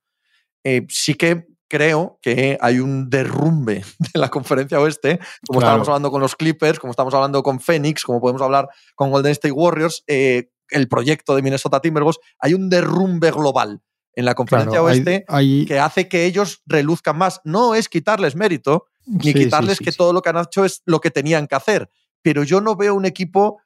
[0.63, 3.83] Eh, sí que creo que hay un derrumbe
[4.13, 8.03] de la conferencia oeste, como estábamos hablando con los Clippers, como estamos hablando con Phoenix,
[8.03, 12.69] como podemos hablar con Golden State Warriors, eh, el proyecto de Minnesota Timberwolves, hay un
[12.69, 13.81] derrumbe global
[14.15, 15.25] en la conferencia oeste
[15.67, 17.41] que hace que ellos reluzcan más.
[17.43, 21.09] No es quitarles mérito, ni quitarles que todo lo que han hecho es lo que
[21.09, 21.89] tenían que hacer,
[22.21, 23.59] pero yo no veo un equipo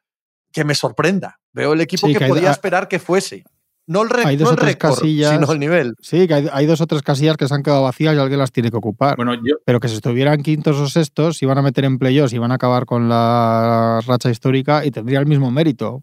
[0.50, 1.40] que me sorprenda.
[1.52, 3.44] Veo el equipo que, podía esperar que fuese.
[3.88, 5.94] No el, hay dos o tres casillas, sino el nivel.
[6.02, 8.52] Sí, que hay, dos o tres casillas que se han quedado vacías y alguien las
[8.52, 9.16] tiene que ocupar.
[9.16, 9.56] Bueno, yo...
[9.64, 12.56] Pero que si estuvieran quintos o sextos, iban a meter en playoffs y van a
[12.56, 16.02] acabar con la racha histórica y tendría el mismo mérito.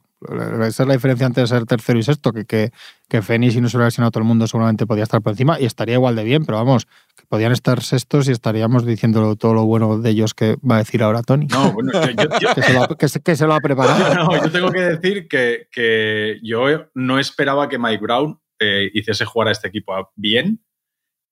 [0.64, 2.72] Esa es la diferencia entre ser tercero y sexto, que, que,
[3.10, 5.60] que Fénix, si no se hubiera lesionado todo el mundo, seguramente podía estar por encima
[5.60, 9.54] y estaría igual de bien, pero vamos, que podían estar sextos y estaríamos diciendo todo
[9.54, 11.48] lo bueno de ellos que va a decir ahora Tony.
[11.48, 14.14] No, bueno, yo, que, se lo ha, que, se, lo ha, preparado.
[14.16, 19.26] No, yo tengo que decir que, que yo no esperaba que Mike Brown eh, hiciese
[19.26, 20.62] jugar a este equipo bien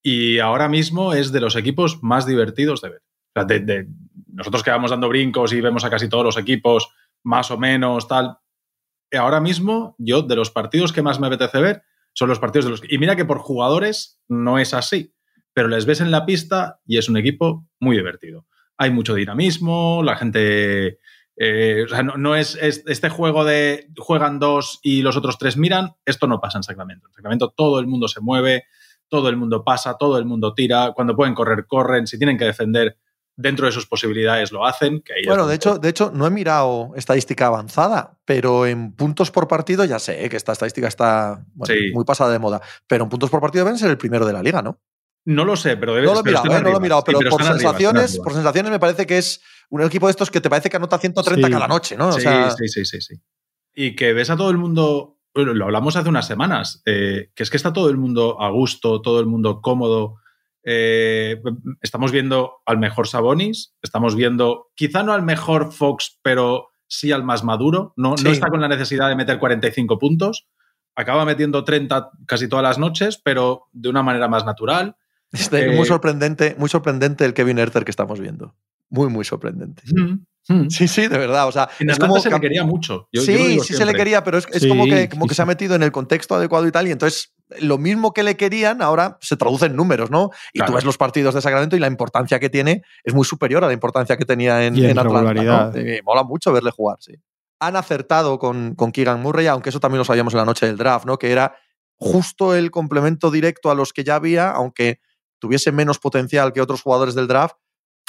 [0.04, 3.02] y ahora mismo es de los equipos más divertidos de ver.
[3.36, 3.88] O sea, de,
[4.28, 6.90] nosotros que vamos dando brincos y vemos a casi todos los equipos
[7.24, 8.38] más o menos tal,
[9.18, 12.72] ahora mismo, yo de los partidos que más me apetece ver son los partidos de
[12.72, 12.82] los...
[12.88, 15.14] Y mira que por jugadores no es así,
[15.54, 18.46] pero les ves en la pista y es un equipo muy divertido.
[18.78, 21.00] Hay mucho dinamismo, la gente...
[21.36, 25.96] Eh, o sea, no, es, este juego de juegan dos y los otros tres miran,
[26.06, 27.08] esto no pasa en Sacramento.
[27.08, 28.66] En Sacramento todo el mundo se mueve,
[29.08, 32.46] todo el mundo pasa, todo el mundo tira, cuando pueden correr, corren, si tienen que
[32.46, 33.00] defender,
[33.36, 35.02] dentro de sus posibilidades lo hacen.
[35.02, 39.48] Que bueno, de hecho, de hecho, no he mirado estadística avanzada, pero en puntos por
[39.48, 41.46] partido ya sé que esta estadística está
[41.94, 44.44] muy pasada de moda, pero en puntos por partido deben ser el primero de la
[44.44, 44.80] liga, ¿no?
[45.26, 46.62] No lo sé, pero debe No lo he mirado, ¿eh?
[46.62, 50.08] no lo he mirado, pero, por, sensaciones, por sensaciones me parece que es un equipo
[50.08, 52.12] de estos que te parece que anota 130 cada noche, ¿no?
[52.12, 52.28] sí,
[52.68, 53.16] sí, sí, sí,
[53.74, 57.50] Y que ves a todo el mundo, lo hablamos hace unas semanas, eh, que es
[57.50, 60.18] que está todo el mundo a gusto, todo el mundo cómodo,
[60.64, 61.42] eh,
[61.82, 67.24] estamos viendo al mejor Sabonis, estamos viendo quizá no al mejor Fox, pero sí al
[67.24, 67.94] más maduro.
[67.98, 70.48] No, no está con la necesidad de meter 45 puntos.
[70.96, 74.96] Acaba metiendo 30 casi todas las noches, pero de una manera más natural.
[75.32, 78.56] Este, muy, eh, sorprendente, muy sorprendente el Kevin Herter que estamos viendo.
[78.90, 79.82] Muy, muy sorprendente.
[80.70, 81.48] Sí, sí, de verdad.
[81.48, 83.08] O sea, es como se le quería mucho.
[83.12, 85.84] sí, sí se le quería, pero es, como que, como que se ha metido en
[85.84, 86.88] el contexto adecuado y tal.
[86.88, 90.32] Y entonces lo mismo que le querían ahora se traduce en números, ¿no?
[90.54, 93.64] Y tú ves los partidos de Sacramento y la importancia que tiene es muy superior
[93.64, 95.72] a la importancia que tenía en, en Atlanta.
[96.04, 97.14] mola mucho verle jugar, sí.
[97.60, 100.78] Han acertado con, con Keegan Murray, aunque eso también lo sabíamos en la noche del
[100.78, 101.18] draft, ¿no?
[101.18, 101.56] Que era
[101.96, 105.00] justo el complemento directo a los que ya había, aunque
[105.40, 107.56] tuviese menos potencial que otros jugadores del draft,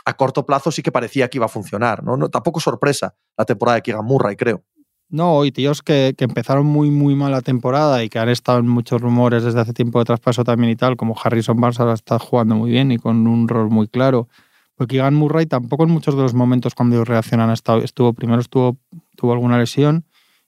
[0.04, 2.02] a corto plazo sí que parecía que iba a funcionar.
[2.02, 2.16] ¿no?
[2.16, 4.62] no tampoco sorpresa la temporada de Keegan Murray, creo.
[5.08, 8.58] No, y tíos que, que, empezaron muy, muy mal la temporada y que han estado
[8.58, 11.92] en muchos rumores desde hace tiempo de traspaso también y tal, como Harrison Barnes ahora
[11.92, 14.28] está jugando muy bien y con un rol muy claro.
[14.74, 18.76] Porque Keegan Murray tampoco en muchos de los momentos cuando reaccionan estado, estuvo, primero estuvo,
[19.16, 20.04] tuvo alguna lesión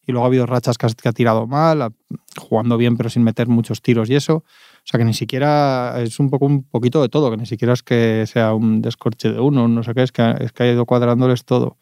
[0.06, 1.92] y luego ha habido rachas que ha, tirado mal,
[2.38, 4.36] jugando bien pero sin meter muchos tiros y eso.
[4.36, 7.74] O sea que ni siquiera es un poco un poquito de todo, que ni siquiera
[7.74, 10.72] es que sea un descorche de uno, no sé qué, es que, es que ha
[10.72, 11.78] ido cuadrándoles todo.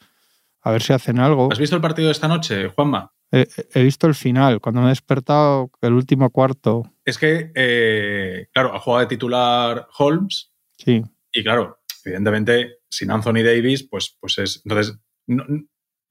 [0.63, 1.51] A ver si hacen algo.
[1.53, 3.13] ¿Has visto el partido de esta noche, Juanma?
[3.31, 4.61] He, he visto el final.
[4.61, 6.91] Cuando me he despertado, el último cuarto.
[7.05, 11.03] Es que, eh, claro, ha jugado de titular Holmes Sí.
[11.33, 14.63] y, claro, evidentemente, sin Anthony Davis, pues, pues es.
[14.65, 15.45] Entonces, no-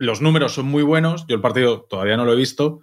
[0.03, 1.25] los números son muy buenos.
[1.27, 2.81] Yo el partido todavía no lo he visto,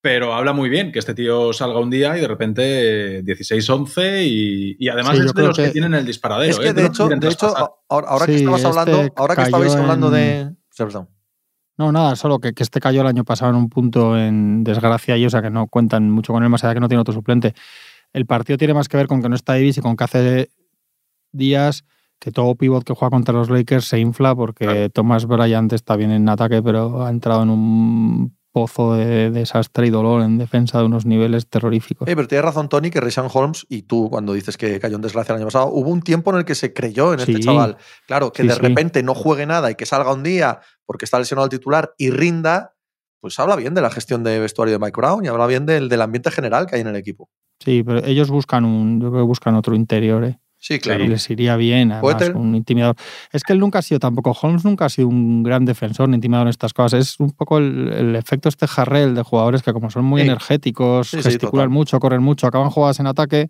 [0.00, 4.24] pero habla muy bien que este tío salga un día y de repente eh, 16-11
[4.26, 6.50] y, y además Sí, es de los que, que- tienen el disparadero.
[6.50, 6.72] Es que ¿eh?
[6.72, 7.14] de hecho, de
[7.88, 10.50] ahora, que estabas este hablando, ahora que estabais hablando en- de.
[10.70, 11.08] Sí, perdón.
[11.76, 15.16] No, nada, solo que, que este cayó el año pasado en un punto en desgracia
[15.16, 17.14] y o sea que no cuentan mucho con él, más allá que no tiene otro
[17.14, 17.54] suplente.
[18.12, 20.50] El partido tiene más que ver con que no está Davis y con que hace
[21.30, 21.84] días
[22.20, 24.90] que todo pivot que juega contra los Lakers se infla porque Claro.
[24.90, 29.90] Thomas Bryant está bien en ataque, pero ha entrado en un pozo de desastre y
[29.90, 32.06] dolor en defensa de unos niveles terroríficos.
[32.06, 35.32] Pero tienes razón, Tony, que Rishan Holmes, y tú cuando dices que cayó en desgracia
[35.32, 37.76] el año pasado, hubo un tiempo en el que se creyó en este chaval.
[38.06, 38.60] Claro, que Sí, de sí.
[38.60, 42.10] repente no juegue nada y que salga un día porque está lesionado el titular y
[42.10, 42.74] rinda,
[43.20, 45.88] pues habla bien de la gestión de vestuario de Mike Brown y habla bien del,
[45.88, 47.28] del ambiente general que hay en el equipo.
[47.62, 50.38] Sí, pero ellos buscan un, yo creo que buscan otro interior, ¿eh?
[50.60, 51.04] Sí, claro.
[51.04, 52.96] Y les iría bien, además, un intimidador.
[53.32, 56.16] Es que él nunca ha sido tampoco, Holmes nunca ha sido un gran defensor ni
[56.16, 57.00] intimidador en estas cosas.
[57.00, 60.26] Es un poco el, el efecto este jarrel de jugadores que como son muy Sí.
[60.26, 61.68] energéticos, Sí, sí, gesticulan total.
[61.70, 63.48] mucho, corren mucho, acaban jugadas en ataque.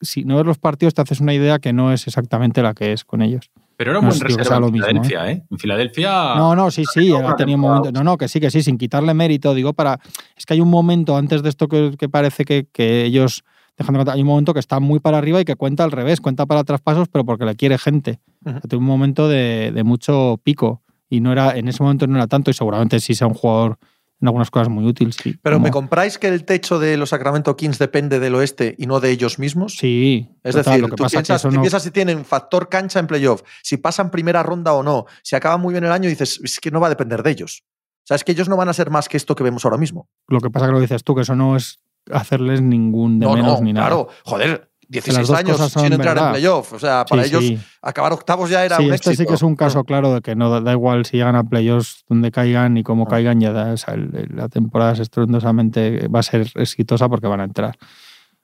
[0.00, 2.92] Si no ves los partidos te haces una idea que no es exactamente la que
[2.92, 3.50] es con ellos.
[3.76, 5.42] Pero era un no buen reserva en lo mismo, Filadelfia, ¿eh?
[5.50, 6.10] En Filadelfia.
[6.36, 7.90] No, no, sí, sí, ha tenido un momento.
[7.90, 9.54] No, no, que sí, que sí, sin quitarle mérito.
[9.54, 9.98] Digo, para.
[10.36, 13.42] Es que hay un momento antes de esto que, que parece que, que ellos.
[13.78, 16.46] Dejando hay un momento que está muy para arriba y que cuenta al revés, cuenta
[16.46, 18.20] para traspasos, pero porque le quiere gente.
[18.68, 22.26] Tuvo un momento de, de mucho pico y no era en ese momento no era
[22.26, 23.78] tanto y seguramente sí sea un jugador
[24.20, 25.12] en algunas cosas muy útil.
[25.12, 28.74] Sí, Pero Como- ¿me compráis que el techo de los Sacramento Kings depende del oeste
[28.78, 29.74] y no de ellos mismos?
[29.76, 31.90] Sí, Es total, decir, lo que tú pasa piensas, que eso tú no, piensas si
[31.90, 35.82] tienen factor cancha en playoff, si pasan primera ronda o no, si acaban muy bien
[35.84, 37.64] el año, dices, es que no va a depender de ellos.
[38.04, 39.76] O sea, es que ellos no van a ser más que esto que vemos ahora
[39.78, 40.08] mismo.
[40.28, 43.34] lo que pasa que lo dices tú, que eso no es hacerles ningún de no,
[43.34, 43.86] menos no, ni nada.
[43.88, 44.08] claro.
[44.24, 46.72] Joder, 16 dos años sin entrar en playoff.
[46.74, 47.58] O sea, para Sí, ellos sí.
[47.80, 49.22] acabar octavos ya era sí, un este éxito.
[49.22, 51.44] sí que es un caso claro de que no da, da igual si llegan a
[51.44, 53.10] playoffs donde caigan y cómo No.
[53.10, 57.08] caigan, ya da, o sea, el- el- la temporada es estrondosamente va a ser exitosa
[57.08, 57.76] porque van a entrar.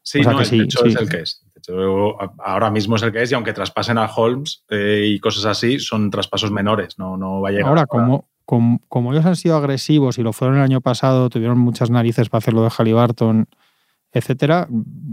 [0.02, 0.88] Sí, O sea no, que el sí, techo sí.
[0.88, 1.42] es el que es.
[1.44, 5.04] El techo a- ahora mismo es el que es y aunque traspasen a Holmes eh,
[5.06, 6.98] y cosas así, son traspasos menores.
[6.98, 7.68] No, no va a llegar.
[7.68, 11.28] Ahora, a- como, como, como ellos han sido agresivos y lo fueron el año pasado,
[11.28, 13.46] tuvieron muchas narices para hacerlo de Halliburton,
[14.10, 14.66] etcétera,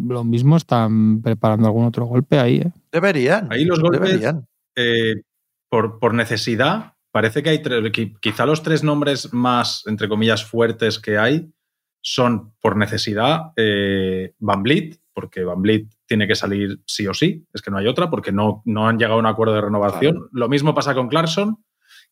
[0.08, 2.60] lo mismo están preparando algún otro golpe ahí.
[2.60, 2.72] ¿eh?
[2.94, 3.52] Deberían.
[3.52, 4.48] Ahí los golpes, Deberían.
[4.78, 5.16] eh,
[5.70, 10.46] por, por necesidad, parece que hay tres, qui- quizá los tres nombres más, entre comillas,
[10.46, 11.52] fuertes que hay
[12.00, 17.46] son por necesidad eh, Van Vliet, porque Van Vliet tiene que salir sí o sí,
[17.54, 20.14] es que no hay otra, porque no, no han llegado a un acuerdo de renovación.
[20.14, 20.30] Claro.
[20.32, 21.58] Lo mismo pasa con Clarkson,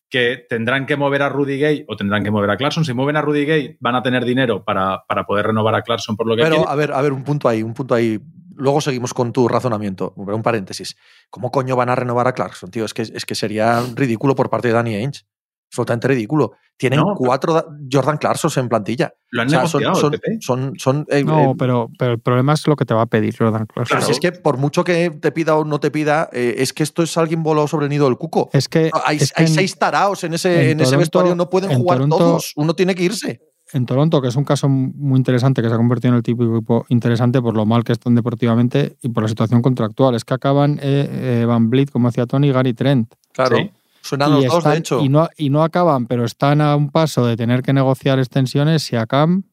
[0.08, 2.84] que tendrán que mover a Rudy Gay o tendrán que mover a Clarkson.
[2.84, 6.16] Si mueven a Rudy Gay, van a tener dinero para, para poder renovar a Clarkson
[6.16, 6.70] por lo que Pero, quiere.
[6.70, 8.20] a ver, a ver, un punto ahí, un punto ahí.
[8.56, 10.12] Luego seguimos con tu razonamiento.
[10.16, 10.96] Un paréntesis.
[11.30, 12.84] ¿Cómo coño van a renovar a Clarkson, tío?
[12.84, 15.22] Es que, es que sería ridículo por parte de Danny Ainge.
[15.74, 16.52] Absolutamente ridículo.
[16.76, 19.12] Tienen No, cuatro da- Jordan Clarksons en plantilla.
[19.30, 20.36] Lo han O sea, son, negociado, son, el PP.
[20.40, 23.06] son, son, eh, No, eh, pero, pero el problema es lo que te va a
[23.06, 23.96] pedir Jordan Clarkson.
[23.98, 26.72] pero si es que por mucho que te pida o no te pida, eh, es
[26.72, 28.50] que esto es alguien volado sobre el nido del cuco.
[28.52, 30.98] Es que, hay es que hay en- seis taraos en ese, en en ese Toronto-
[30.98, 32.52] vestuario, no pueden en jugar Toronto- todos.
[32.56, 33.40] Uno tiene que irse.
[33.72, 36.56] en Toronto, que es un caso muy interesante, que se ha convertido en el típico
[36.56, 40.14] equipo interesante por lo mal que están deportivamente y por la situación contractual.
[40.14, 43.12] Es que acaban eh, eh, Van Vliet, como decía Tony, y Gary Trent.
[43.32, 43.56] Claro.
[43.56, 43.70] Sí.
[44.04, 45.00] Suenan y, los dos, de hecho.
[45.00, 48.82] y, no, y no acaban, pero están a un paso de tener que negociar extensiones,
[48.82, 49.44] Siakam,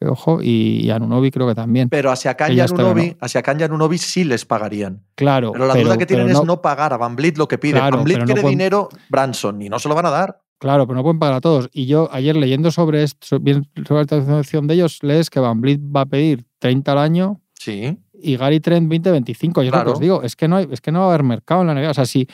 [0.00, 1.88] que ojo, y, y Anunobi creo que también.
[1.90, 3.16] Pero hacia ya y Anunobi, ¿no?
[3.20, 5.04] hacia Kanye y Anunobi sí les pagarían.
[5.14, 5.52] Claro.
[5.52, 7.74] Pero la duda que tienen es no pagar a Van Vliet lo que pide.
[7.74, 10.40] Claro, Van no quiere pueden- dinero, Branson, y no se lo van a dar.
[10.58, 11.68] Claro, pero no pueden pagar a todos.
[11.72, 15.60] Y yo ayer leyendo sobre esto, bien sobre la situación de ellos, lees que Van
[15.60, 17.98] Vliet va a pedir 30 al año Sí.
[18.22, 19.62] Y Gary Trent 20-25.
[19.62, 19.92] Yo es lo que Claro.
[19.92, 21.74] os digo, es que no hay, es que no va a haber mercado en la
[21.74, 21.90] NBA.
[21.90, 22.26] O sea, si,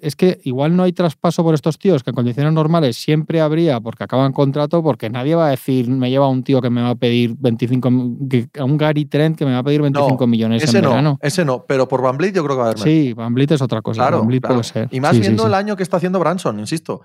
[0.00, 3.80] es que igual no hay traspaso por estos tíos, que en condiciones normales siempre habría
[3.80, 6.90] porque acaban contrato, porque nadie va a decir, me lleva un tío que me va
[6.90, 10.26] a pedir 25, mi- que- a un Gary Trent que me va a pedir 25
[10.26, 11.18] millones Ese en no, verano.
[11.22, 11.64] ese no.
[11.66, 12.94] Pero por Van Vliet yo creo que va a haber mercado.
[12.96, 14.02] Sí, Van Vliet es otra cosa.
[14.02, 14.54] Claro, Van Vliet claro.
[14.56, 14.88] puede ser.
[14.90, 15.48] Y más Sí, viendo sí.
[15.48, 17.02] el año que está haciendo Branson, insisto.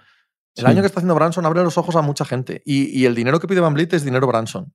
[0.56, 2.62] El año que está haciendo Branson abre los ojos a mucha gente.
[2.64, 4.72] Y, y el dinero que pide Van Vliet es dinero Branson.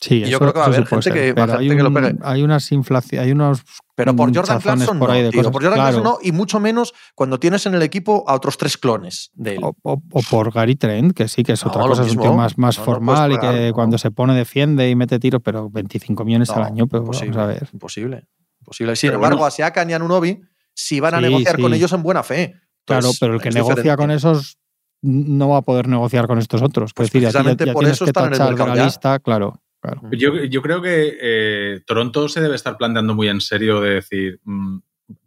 [0.00, 1.68] Sí, y yo eso- creo que va a haber gente ser, que- va gente hay
[1.68, 2.14] que lo un- pegue.
[2.22, 3.62] Hay unas inflaciones, hay unos
[3.94, 5.30] Pero por mm, Jordan Clarkson por no, tío.
[5.32, 5.52] cosas.
[5.52, 5.92] Por Jordan Claro.
[6.00, 9.54] Clarkson no, y mucho menos cuando tienes en el equipo a otros tres clones de
[9.54, 9.60] él.
[9.62, 12.20] O, o- o por Gary Trent, que sí, que es No, otra cosa, es un
[12.22, 15.18] tío más, más No, no puedes formal y que cuando se pone defiende y mete
[15.18, 17.68] tiros, pero 25 millones al año, pero imposible, vamos a ver.
[17.72, 18.24] Imposible.
[18.60, 18.96] imposible.
[18.96, 19.46] Sin Pero embargo, bueno.
[19.46, 20.40] a Siakam y a Anunobi
[20.74, 22.54] sí van a Sí, negociar con ellos en buena fe.
[22.84, 23.96] Claro, pero el que negocia diferente.
[24.02, 24.58] con esos
[25.02, 26.92] no va a poder negociar con estos otros.
[26.94, 28.84] Pues es decir, ya- precisamente ya por tienes eso están en el mercado la ya.
[28.84, 29.60] lista, claro.
[29.84, 30.10] Claro.
[30.12, 34.40] Yo, yo creo que eh, Toronto se debe estar planteando muy en serio de decir,
[34.44, 34.78] mm,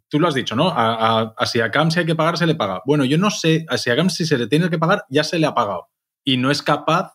[0.08, 0.68] tú lo has dicho, ¿no?
[0.68, 2.82] A, a, a Siakam si hay que pagar, se le paga.
[2.84, 5.46] Bueno, yo no sé, a Siakam si se le tiene que pagar, ya se le
[5.46, 5.88] ha pagado.
[6.24, 7.14] Y no es capaz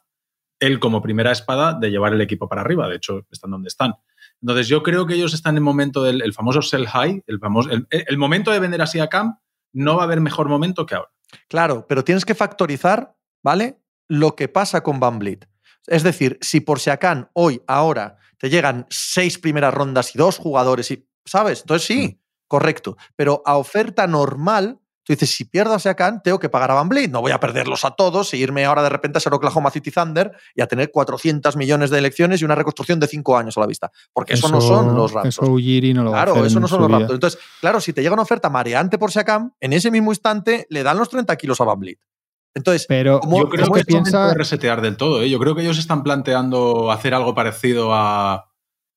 [0.60, 2.88] él como primera espada de llevar el equipo para arriba.
[2.88, 3.96] De hecho, están donde están.
[4.42, 7.40] Entonces yo creo que ellos están en el momento del el famoso sell high, el,
[7.40, 9.38] famoso, el, el momento de vender a Siakam,
[9.74, 11.12] no va a haber mejor momento que ahora.
[11.50, 13.80] Claro, pero tienes que factorizar, ¿vale?
[14.08, 15.20] Lo que pasa con Van.
[15.88, 20.92] Es decir, si por Siakam hoy, ahora, te llegan seis primeras rondas y dos jugadores,
[20.92, 21.62] y, ¿sabes?
[21.62, 22.98] Entonces sí, correcto.
[23.16, 26.88] Pero a oferta normal, tú dices, si pierdo a Siakam, tengo que pagar a Van
[26.88, 27.10] Vliet.
[27.12, 29.92] No voy a perderlos a todos e irme ahora de repente a ser Oklahoma City
[29.92, 33.62] Thunder y a tener 400 millones de elecciones y una reconstrucción de cinco años a
[33.62, 33.92] la vista.
[34.14, 35.38] Porque eso, no son los Raptors.
[35.38, 37.00] Eso Ujiri no lo va a Claro, hacer eso no son los vida.
[37.00, 37.16] Raptors.
[37.18, 40.84] Entonces, claro, si te llega una oferta mareante por Siakam, en ese mismo instante le
[40.84, 42.00] dan los 30 kilos a Van Vliet.
[42.56, 45.22] Entonces, Pero ¿Cómo- Yo creo cómo que momento piensa- de resetear del todo.
[45.24, 45.30] ¿eh?
[45.30, 48.50] Yo creo que ellos están planteando hacer algo parecido a,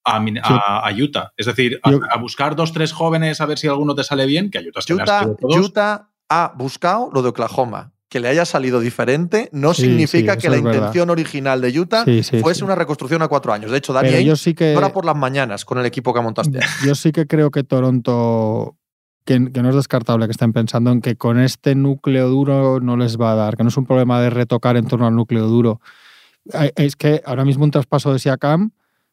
[0.05, 1.33] a, Min- a- a Utah.
[1.37, 4.27] Es decir, a, Yo- a buscar dos, tres jóvenes a ver si alguno te sale
[4.27, 5.27] bien, que a Utah Utah.
[5.41, 7.93] Utah ha buscado lo de Oklahoma.
[8.09, 10.75] Que le haya salido diferente no Sí, significa sí, que la verdad.
[10.75, 12.65] intención original de Utah Sí, sí, fuese sí.
[12.65, 13.71] una reconstrucción a cuatro años.
[13.73, 16.61] De hecho, Dani sí que por las mañanas con el equipo que montaste.
[16.85, 18.77] yo sí que creo que Toronto
[19.27, 22.97] que, que no es descartable que estén pensando en que con este núcleo duro no
[22.97, 25.47] les va a dar, que no es un problema de retocar en torno al núcleo
[25.47, 25.81] duro.
[26.77, 28.71] Es que ahora mismo un traspaso de Siakam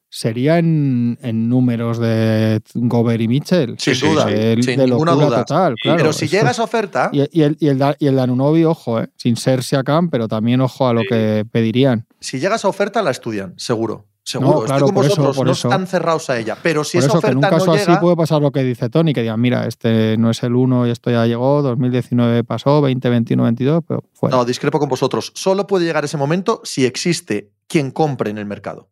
[0.07, 3.75] sería en, en números de Gobert y Mitchell.
[3.79, 5.37] Sin De- duda, de, sin de ninguna duda.
[5.43, 5.97] total, claro.
[5.97, 8.99] Pero si Eso- llega esa oferta, y, y el, y, el, y el Danunobi, ojo,
[9.01, 11.07] eh, sin ser Siakam, pero también ojo a lo Sí.
[11.09, 12.05] que pedirían.
[12.19, 14.05] si llega esa oferta, la estudian, seguro.
[14.25, 14.49] Seguro.
[14.51, 15.67] No, Estoy claro, con por eso, vosotros, por no eso.
[15.67, 16.57] están cerrados a ella.
[16.63, 18.63] Pero si Por esa eso que en un caso no así puede pasar lo que
[18.63, 22.43] dice Tony, que digan, mira, este no es el 1 y esto ya llegó, 2019
[22.45, 24.37] pasó, 2021, 22, pero fuera.
[24.37, 25.31] No, discrepo con vosotros.
[25.35, 28.89] Solo puede llegar ese momento si existe quien compre en el mercado.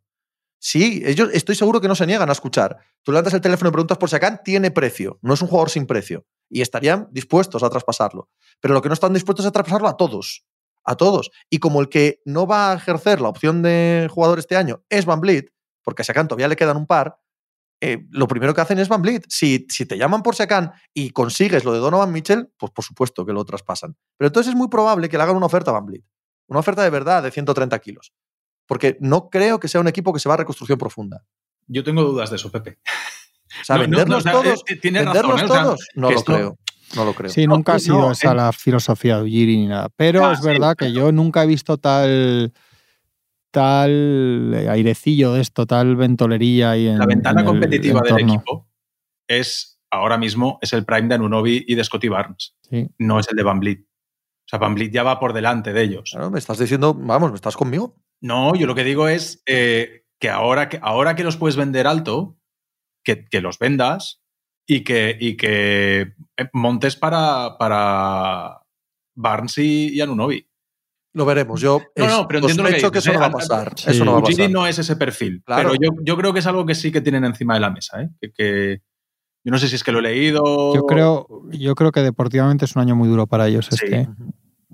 [0.60, 2.78] Sí, ellos estoy seguro que no se niegan a escuchar.
[3.02, 5.72] Tú levantas el teléfono y preguntas por si acá tiene precio, no es un jugador
[5.72, 6.26] sin precio.
[6.50, 8.30] Y estarían dispuestos a traspasarlo.
[8.60, 10.46] Pero lo que no están dispuestos es a traspasarlo a todos.
[10.84, 11.30] A todos.
[11.50, 15.06] Y como el que no va a ejercer la opción de jugador este año es
[15.06, 17.20] Van Vliet, porque a Siakam todavía le quedan un par,
[17.82, 19.26] eh, lo primero que hacen es Van Vliet.
[19.30, 23.26] Si, si te llaman por Siakam y consigues lo de Donovan Mitchell, pues por supuesto
[23.26, 23.96] que lo traspasan.
[24.17, 26.04] Pero entonces es muy probable que le hagan una oferta a Van Vliet.
[26.48, 28.13] Una oferta de verdad de 130 kilos.
[28.67, 31.24] Porque no creo que sea un equipo que se va a reconstrucción profunda.
[31.67, 32.80] Yo tengo dudas de eso, Pepe.
[33.62, 34.63] O sea, No, no, no, venderlos o sea, todos.
[34.82, 35.44] tienes venderlos razón, ¿eh?
[35.46, 35.88] O sea, todos.
[35.96, 36.58] no lo esto- creo.
[36.95, 37.30] No lo creo.
[37.30, 38.36] Sí, No, nunca ha no, sido esa eh.
[38.36, 39.89] la filosofía de Ujiri ni nada.
[39.95, 42.51] Pero Ah, es sí, verdad que yo nunca he visto tal
[43.51, 48.19] tal eh, airecillo de esto, tal ventolería y en La ventana en el competitiva del
[48.21, 48.67] equipo
[49.27, 52.56] es ahora mismo es el prime de Anunobi y de Scotty Barnes.
[52.69, 52.88] Sí.
[52.97, 53.82] No es el de Van Vliet.
[53.82, 56.12] O sea, Van Vliet ya va por delante de ellos.
[56.12, 57.95] Claro, me estás diciendo, vamos, ¿me estás conmigo?
[58.21, 61.88] No, yo lo que digo es eh, que, ahora que ahora que los puedes vender
[61.88, 62.38] alto,
[63.04, 64.20] que, que los vendas
[64.65, 68.62] y que, y que eh, montes para, para
[69.15, 70.47] Barnes y, y Anunobi.
[71.13, 71.60] Lo veremos.
[71.60, 73.13] Yo No, no, pero entiendo lo que que, eso ¿eh?
[73.15, 73.74] no va a pasar.
[73.76, 73.91] Sí.
[73.91, 74.52] Eso no va a Ujiri pasar.
[74.52, 75.71] no es ese perfil, Claro.
[75.71, 78.02] pero yo, yo creo que es algo que sí que tienen encima de la mesa.
[78.02, 78.10] ¿eh?
[78.21, 78.82] Que, que-
[79.43, 80.74] yo no sé si es que lo he leído.
[80.76, 83.76] Yo creo, yo creo que deportivamente es un año muy duro para ellos Sí.
[83.84, 84.02] este.
[84.10, 84.34] Ujú.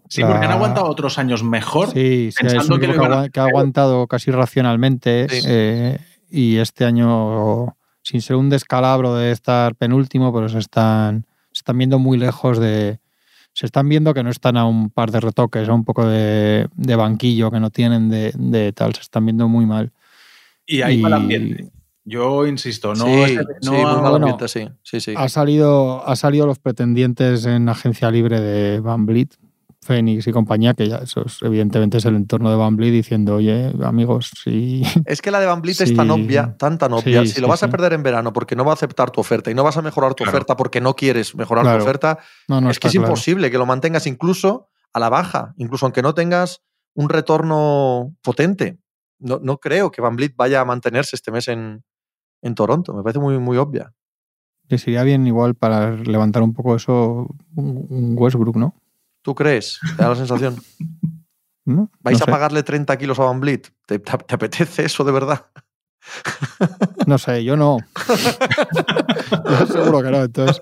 [0.09, 1.87] Sí, porque han aguantado otros años mejor.
[1.89, 5.27] Sí, sí, es pensando un que que, iban a agua- que ha aguantado casi racionalmente
[5.29, 5.41] Sí.
[5.47, 5.97] eh,
[6.29, 7.75] y este año,
[8.07, 12.57] sin ser un descalabro de estar penúltimo, pero se están, se están viendo muy lejos
[12.57, 12.99] de...
[13.51, 16.69] Se están viendo que no están a un par de retoques, a un poco de,
[16.75, 19.91] de banquillo que no tienen de, de tal, se están viendo muy mal.
[20.65, 21.69] Y hay Y- mal ambiente.
[22.05, 24.69] Yo insisto, no, sí, es- sí, no muy mal bueno, ambiente, sí.
[24.83, 25.13] Sí, sí.
[25.17, 29.33] Ha salido, ha salido los pretendientes en agencia libre de Van Vliet,
[29.87, 33.35] Phoenix y compañía, que ya eso es- evidentemente es el entorno de Van Vliet diciendo,
[33.35, 36.11] oye, amigos, si, Es que la de Van Vliet es tan Sí.
[36.13, 37.21] obvia, tan tan obvia.
[37.21, 37.71] Sí, si lo sí, vas a sí.
[37.71, 40.13] perder en verano porque no va a aceptar tu oferta y no vas a mejorar
[40.13, 40.37] tu Claro.
[40.37, 41.79] oferta porque no quieres mejorar Claro.
[41.79, 43.07] tu oferta, no, no es que es claro.
[43.07, 46.61] imposible que lo mantengas incluso a la baja, incluso aunque no tengas
[46.93, 48.77] un retorno potente.
[49.19, 51.83] No, no creo que Van Vliet vaya a mantenerse este mes en,
[52.41, 52.93] en Toronto.
[52.93, 53.93] Me parece muy, muy obvia.
[54.69, 58.75] Les iría bien igual para levantar un poco eso un Westbrook, ¿no?
[59.27, 59.77] ¿Tú crees?
[59.97, 60.55] ¿Te da la sensación?
[61.65, 61.91] ¿No?
[61.99, 63.73] ¿Vais No a pagarle 30 kilos a Van Vliet?
[63.85, 65.47] ¿Te, te- te apetece eso de verdad?
[67.05, 67.79] No sé, yo no.
[69.49, 70.61] yo seguro que no, entonces.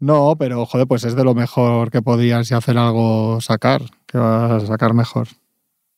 [0.00, 4.18] No, pero joder, pues es de lo mejor que podrían si hacer algo sacar, que
[4.18, 5.28] vas a sacar mejor.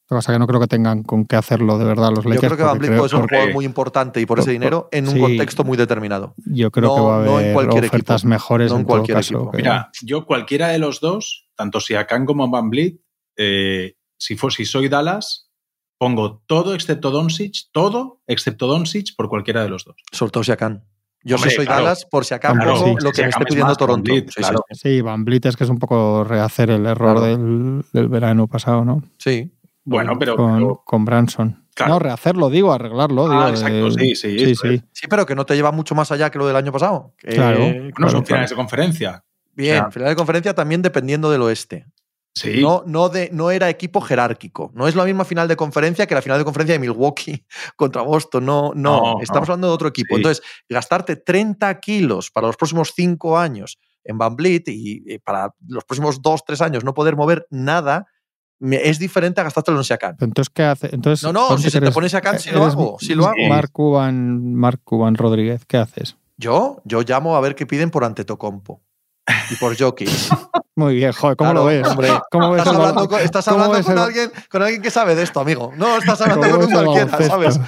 [0.08, 2.22] Lo que pasa es que no creo que tengan con qué hacerlo de verdad los
[2.22, 2.46] Yo Lakers.
[2.46, 5.08] creo que Van creo- puede ser un jugador muy importante y por ese dinero en
[5.08, 5.20] un sí.
[5.20, 6.34] contexto muy determinado.
[6.46, 8.28] Yo creo que No- va a no en haber cualquier ofertas equipo.
[8.28, 9.34] mejores No en en, cualquier caso.
[9.34, 9.50] equipo.
[9.50, 13.00] que- Mira, yo cualquiera de los dos, tanto Siakam como Van Vliet,
[13.36, 15.50] eh, si, si soy Dallas,
[15.98, 19.96] pongo todo excepto Doncic, todo excepto Doncic por cualquiera de los dos.
[20.12, 20.82] Sobre todo Siakam.
[21.24, 22.54] Yo si soy Dallas, por si acaso
[23.00, 24.12] lo que me esté pidiendo Toronto.
[24.70, 28.84] sí, Van Vliet es que es un poco rehacer el error del, del, verano pasado,
[28.84, 29.02] ¿no?
[29.18, 29.50] Sí.
[29.86, 31.64] Bueno, pero con, Branson.
[31.86, 33.28] No, rehacerlo, digo, arreglarlo.
[33.28, 34.38] Digo, ah, exacto, sí, sí.
[34.38, 34.82] Sí, sí.
[34.92, 37.14] sí, pero que no te lleva mucho más allá que lo del año pasado.
[37.18, 37.64] claro.
[37.96, 39.24] No son finales de conferencia.
[39.54, 41.86] Bien, finales de conferencia también dependiendo del oeste.
[42.34, 42.60] Sí.
[42.60, 44.70] No, no, de, no era equipo jerárquico.
[44.74, 48.02] No es la misma final de conferencia que la final de conferencia de Milwaukee contra
[48.02, 48.44] Boston.
[48.44, 49.20] No, no.
[49.22, 50.16] Estamos hablando de otro equipo.
[50.16, 55.84] Entonces, gastarte 30 kilos para los próximos 5 años en Van Vliet y, para los
[55.84, 58.06] próximos 2, 3 años no poder mover nada,
[58.60, 60.16] es diferente a gastártelo en Siakam.
[60.20, 60.88] Entonces, ¿qué hace?
[60.92, 62.96] Entonces, no, no, si se te pone Siakam, sí lo hago.
[63.00, 63.36] Sí lo hago.
[63.48, 66.16] Mark Cuban, Mark Cuban Rodríguez, ¿qué haces?
[66.36, 68.82] Yo, yo llamo a ver qué piden por Antetokounmpo
[69.50, 70.08] y por Jokic.
[70.76, 71.86] Muy bien, joder, ¿cómo lo ves?
[71.86, 75.22] Hombre, ¿Cómo ves estás hablando, con, estás hablando con, alguien, con alguien que sabe de
[75.22, 75.72] esto, amigo.
[75.74, 77.60] No, estás hablando con un cualquiera, ¿sabes?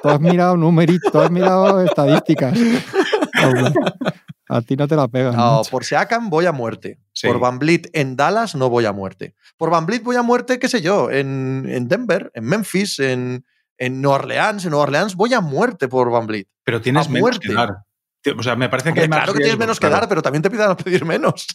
[0.00, 2.56] Tú has mirado numeritos, tú has mirado estadísticas.
[4.48, 5.36] A ti no te la pegan.
[5.36, 7.00] No, por Siakam voy a muerte.
[7.22, 9.34] Por Van Vliet en Dallas no voy a muerte.
[9.56, 13.46] Por Van Vliet voy a muerte, qué sé yo, en, en Denver, en Memphis, en,
[13.78, 14.64] en Nueva Orleans.
[14.64, 16.48] En Nueva Orleans voy a muerte por Van Vliet.
[16.64, 17.84] Pero tienes menos que dar.
[18.38, 20.70] O sea, me parece que Claro que tienes menos que dar, pero también te pidan
[20.70, 21.46] a pedir menos.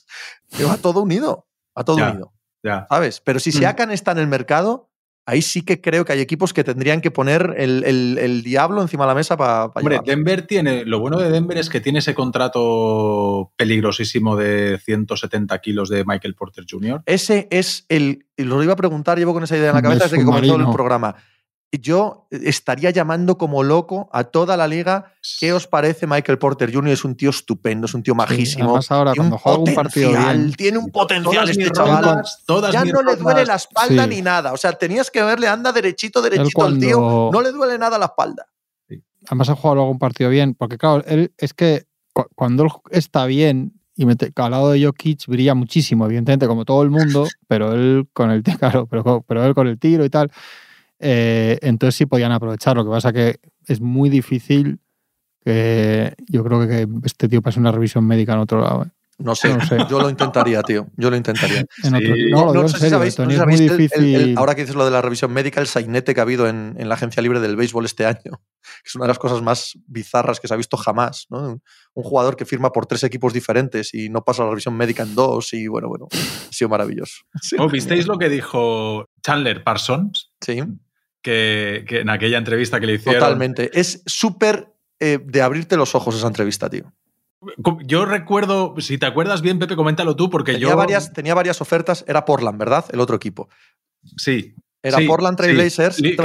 [0.60, 1.48] Va todo unido.
[1.78, 2.34] Va todo unido.
[2.64, 2.88] Ya.
[2.90, 3.22] ¿Sabes?
[3.22, 3.54] Pero si mm.
[3.54, 4.89] Siakam está en el mercado,
[5.30, 9.08] ahí sí que creo que hay equipos que tendrían que poner el, diablo encima de
[9.10, 9.66] la mesa para.
[9.66, 10.86] Hombre, Denver tiene.
[10.86, 16.36] Lo bueno de Denver es que tiene ese contrato peligrosísimo de 170 kilos de Michael
[16.36, 17.04] Porter Jr.
[17.06, 18.26] Ese es el.
[18.38, 20.70] Lo iba a preguntar, llevo con esa idea en la cabeza desde que comenzó el
[20.72, 21.16] programa
[21.72, 25.14] yo estaría llamando como loco a toda la liga.
[25.40, 26.90] ¿Qué os parece Michael Porter Jr.?
[26.92, 28.80] Es un tío estupendo, es un tío majísimo.
[28.90, 30.12] ahora, tiene un partido
[30.58, 32.24] tiene un potencial este chaval.
[32.72, 34.54] ya no le duele la espalda ni nada.
[34.54, 37.30] O sea, tenías que verle, anda derechito, derechito al tío.
[37.32, 38.48] No le duele nada la espalda.
[39.28, 41.86] Además ha jugado algún partido bien, porque claro, él es que
[42.36, 46.90] cuando él está bien, y al lado de Jokic brilla muchísimo, evidentemente, como todo el
[46.90, 50.32] mundo, pero él con el claro, pero, pero él con el tiro y tal.
[51.00, 52.76] Eh, entonces sí podían aprovechar.
[52.76, 54.80] Lo que pasa que es muy difícil
[55.44, 58.84] que yo creo que este tío pase una revisión médica en otro lado.
[58.84, 58.90] ¿eh?
[59.20, 59.50] No, sé,
[59.90, 60.88] yo lo intentaría, tío.
[60.96, 61.66] Yo lo intentaría.
[62.32, 63.20] no, no, sé si sabéis,
[64.38, 66.96] ahora que dices lo de la revisión médica, el sainete que ha habido en, la
[66.96, 68.42] agencia libre del béisbol este año,
[68.86, 71.28] es una de las cosas más bizarras que se ha visto jamás.
[71.30, 71.62] ¿no?
[71.94, 75.14] Un jugador que firma por tres equipos diferentes y no pasa la revisión médica en
[75.16, 77.24] dos y bueno, bueno, ha sido maravilloso.
[77.74, 80.32] ¿Visteis lo que dijo Chandler Parsons?
[80.40, 80.62] Sí
[81.22, 83.20] que, en aquella entrevista que le hicieron.
[83.20, 83.70] Totalmente.
[83.78, 86.94] Es súper eh, de abrirte los ojos esa entrevista, tío.
[87.86, 90.76] Yo recuerdo, si te acuerdas bien, Pepe, coméntalo tú, porque tenía yo.
[90.76, 92.86] Varias, tenía varias ofertas, era Portland, ¿verdad?
[92.92, 93.50] El otro equipo.
[94.18, 94.56] Sí.
[94.82, 96.16] Era Portland Trailblazers, sí,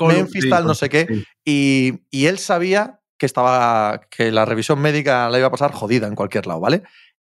[0.00, 1.06] Memphis, tal, no sé qué.
[1.44, 6.06] Y, y, él sabía que estaba que la revisión médica la iba a pasar jodida
[6.06, 6.82] en cualquier lado, ¿vale?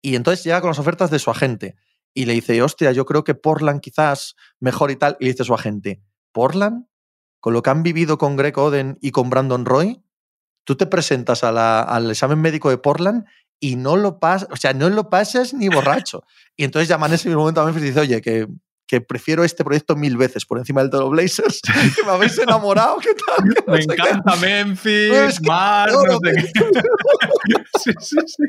[0.02, 1.76] Y entonces llega con las ofertas de su agente
[2.14, 5.18] y le dice, hostia, yo creo que Portland quizás mejor y tal.
[5.20, 6.02] Y le dice su agente,
[6.38, 6.86] Portland,
[7.40, 10.04] con lo que han vivido con Greg Oden y con Brandon Roy,
[10.66, 13.26] tú te presentas al examen médico de Portland
[13.60, 16.24] y no lo pasas, o sea, no lo pasas ni borracho.
[16.56, 18.48] y entonces llaman en ese momento a Memphis y dice, oye, que,
[18.86, 21.60] que prefiero este proyecto mil veces por encima del de los Blazers,
[21.96, 23.56] que me habéis enamorado, ¿qué tal?
[23.66, 26.52] me encanta Memphis, Mar, no sé
[27.84, 28.44] sí, sí, sí.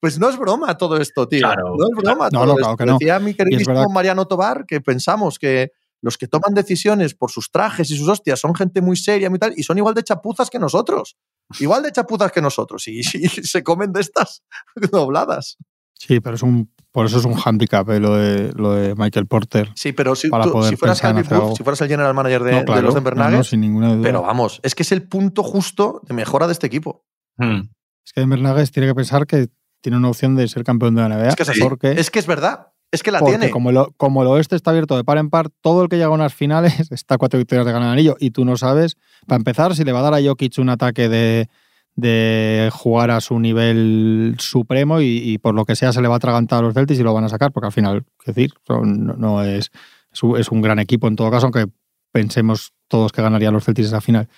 [0.00, 1.46] Pues no es broma todo esto, tío.
[1.46, 2.84] no es broma todo no, esto.
[2.84, 5.70] Decía mi queridísimo Mariano Tobar que pensamos que
[6.02, 9.38] los que toman decisiones por sus trajes y sus hostias son gente muy seria y
[9.38, 11.16] tal, y son igual de chapuzas que nosotros.
[11.58, 12.86] Igual de chapuzas que nosotros.
[12.88, 14.42] Y, se comen de estas
[14.92, 15.58] dobladas.
[15.94, 19.26] Sí, pero es un, por eso es un handicap eh, lo, de, lo de Michael
[19.26, 19.70] Porter.
[19.74, 23.60] Sí, pero si, si fueras si fueras el general manager de, los Denver Nuggets, sin
[23.60, 24.02] ninguna duda.
[24.02, 27.04] pero vamos, es que es el punto justo de mejora de este equipo.
[27.36, 27.60] Hmm.
[28.04, 29.50] Es que Denver Nuggets tiene que pensar que
[29.82, 31.28] tiene una opción de ser campeón de la NBA.
[31.28, 31.92] Es que es Porque...
[31.92, 32.72] Es que es verdad.
[32.92, 33.50] Es que la tiene.
[33.50, 36.08] Como, lo, como el oeste está abierto de par en par, todo el que llega
[36.08, 38.96] a unas finales está a cuatro victorias de ganar el anillo y tú no sabes,
[39.26, 41.48] para empezar, si le va a dar a Jokic un ataque de,
[41.94, 46.16] de jugar a su nivel supremo y, por lo que sea se le va a
[46.16, 49.42] atragantar a los Celtics y lo van a sacar, porque al final, es decir, no,
[49.44, 49.70] es,
[50.12, 51.66] es un gran equipo en todo caso, aunque
[52.12, 54.28] pensemos todos que ganarían los Celtics esa final.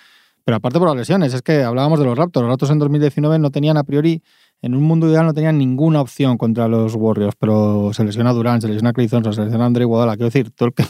[0.45, 2.43] Pero aparte por las lesiones, es que hablábamos de los Raptors.
[2.43, 4.21] Los Raptors en 2019 no tenían a priori
[4.63, 8.61] en un mundo ideal no tenían ninguna opción contra los Warriors, pero se lesiona Durant,
[8.61, 10.15] se lesiona Clay Thompson, se lesiona Andre Iguodala.
[10.15, 10.85] Quiero decir, todo que...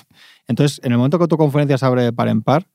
[0.47, 2.67] entonces, en el momento que tu conferencia se abre par en par,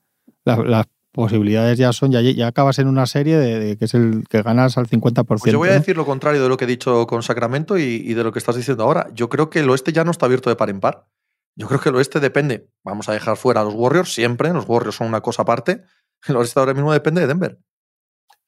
[0.43, 4.41] las posibilidades ya son, ya, ya acabas en una serie de, que es el que
[4.41, 5.25] ganas al 50%.
[5.25, 8.13] Pues yo voy a decir lo contrario de lo que he dicho con Sacramento y,
[8.13, 9.07] de lo que estás diciendo ahora.
[9.13, 11.07] Yo creo que el oeste ya no está abierto de par en par.
[11.55, 12.67] Yo creo que el oeste depende.
[12.83, 14.51] Vamos a dejar fuera a los Warriors siempre.
[14.51, 15.83] Los Warriors son una cosa aparte.
[16.27, 17.59] El oeste ahora mismo depende de Denver.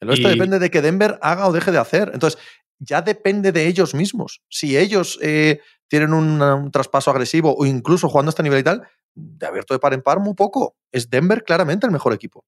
[0.02, 2.12] El oeste Y- depende de que Denver haga o deje de hacer.
[2.14, 2.40] Entonces,
[2.80, 4.42] ya depende de ellos mismos.
[4.50, 8.64] Si ellos eh, tienen un, un traspaso agresivo o incluso jugando a este nivel y
[8.64, 8.82] tal,
[9.14, 10.76] de abierto de par en par, muy poco.
[10.92, 12.44] Es Denver claramente el mejor equipo.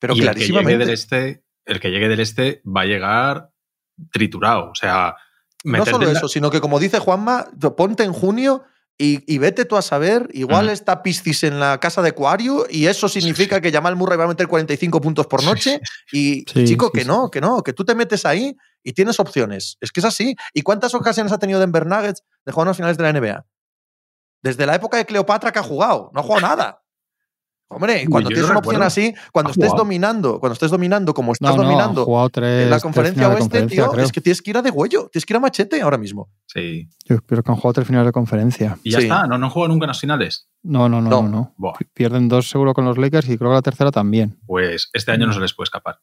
[0.00, 0.84] Pero y el que llegue clarísimamente.
[0.84, 3.50] del este, el que llegue del este va a llegar
[4.10, 4.70] triturado.
[4.70, 5.14] O sea,
[5.64, 7.46] No solo la- eso, sino que como dice Juanma,
[7.76, 8.64] ponte en junio
[8.98, 12.86] y, y vete tú a saber, igual está Piscis en la casa de Acuario y
[12.86, 15.80] eso significa que Jamal Murray va a meter 45 puntos por noche
[16.12, 17.06] y Sí, chico, sí, que sí.
[17.06, 19.76] no, que no, que tú te metes ahí y tienes opciones.
[19.80, 20.34] Es que es así.
[20.54, 23.46] ¿Y cuántas ocasiones ha tenido Denver Nuggets de jugar en las finales de la NBA?
[24.42, 26.82] Desde la época de Cleopatra que ha jugado, no ha jugado nada.
[27.68, 29.82] Hombre, Uy, cuando tienes no una opción así, cuando estés jugado.
[29.84, 33.26] dominando, cuando estés dominando como estás No, no, ha dominando jugado tres, en la conferencia
[33.28, 34.04] oeste, conferencia, tío, creo.
[34.04, 36.30] es que tienes que ir a de huello, tienes que ir a machete ahora mismo.
[36.46, 36.88] Sí.
[37.04, 38.78] Yo creo que han jugado tres finales de conferencia.
[38.84, 39.04] Y ya Sí.
[39.06, 40.48] está, no, no juego nunca en las finales.
[40.62, 41.22] No, no, no, No.
[41.22, 41.28] no.
[41.28, 41.54] no.
[41.56, 44.38] Buah, Pierden dos seguro con los Lakers y creo que la tercera también.
[44.46, 45.98] pues este año no se les puede escapar.